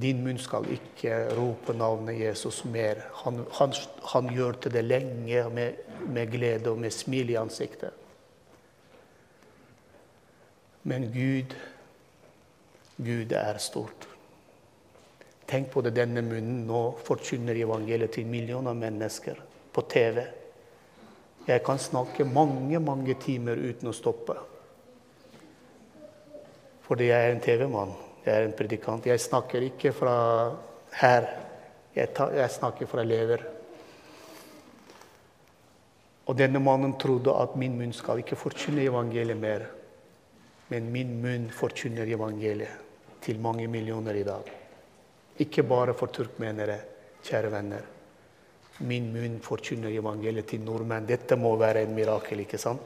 [0.00, 3.04] din munn skal ikke rope navnet Jesus mer.
[3.22, 3.74] Han, han,
[4.10, 7.94] han gjør til det lenge med, med, glede og med smil i ansiktet.
[10.82, 11.54] Men Gud,
[12.96, 14.08] Gud er stort.
[15.46, 19.38] Tenk på det denne munnen nå forkynner evangeliet til millioner av mennesker
[19.74, 20.24] på TV.
[21.46, 24.36] Jeg kan snakke mange, mange timer uten å stoppe.
[26.84, 27.94] Fordi jeg er en TV-mann.
[28.24, 29.06] Jeg er en predikant.
[29.06, 30.16] Jeg snakker ikke fra
[31.00, 31.26] her.
[31.94, 33.44] Jeg, tar, jeg snakker fra lever.
[36.24, 39.66] Og denne mannen trodde at min munn skal ikke forkynne evangeliet mer.
[40.72, 42.80] Men min munn forkynner evangeliet
[43.24, 44.48] til mange millioner i dag.
[45.44, 46.78] Ikke bare for turkmenere,
[47.24, 47.84] kjære venner.
[48.88, 51.06] Min munn forkynner evangeliet til nordmenn.
[51.06, 52.80] Dette må være en mirakel, ikke sant?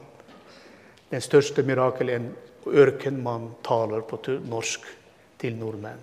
[1.09, 2.29] Den største mirakel en
[2.67, 4.83] ørkenmann taler på norsk
[5.39, 6.01] til nordmenn.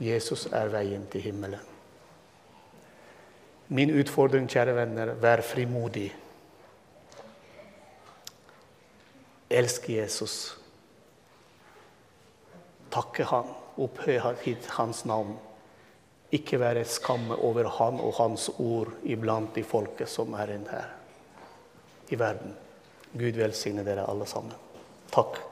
[0.00, 1.66] Jesus er veien til himmelen.
[3.70, 6.08] Min utfordring, kjære venner, vær frimodig.
[9.50, 10.34] Elsk Jesus.
[12.90, 14.18] Takke Han, opphøy
[14.74, 15.36] Hans navn.
[16.32, 20.90] Ikke være skamme over Han og Hans ord iblant de folket som er her
[22.10, 22.56] i verden.
[23.12, 24.54] Gud velsigne dere alle sammen.
[25.12, 25.49] Takk.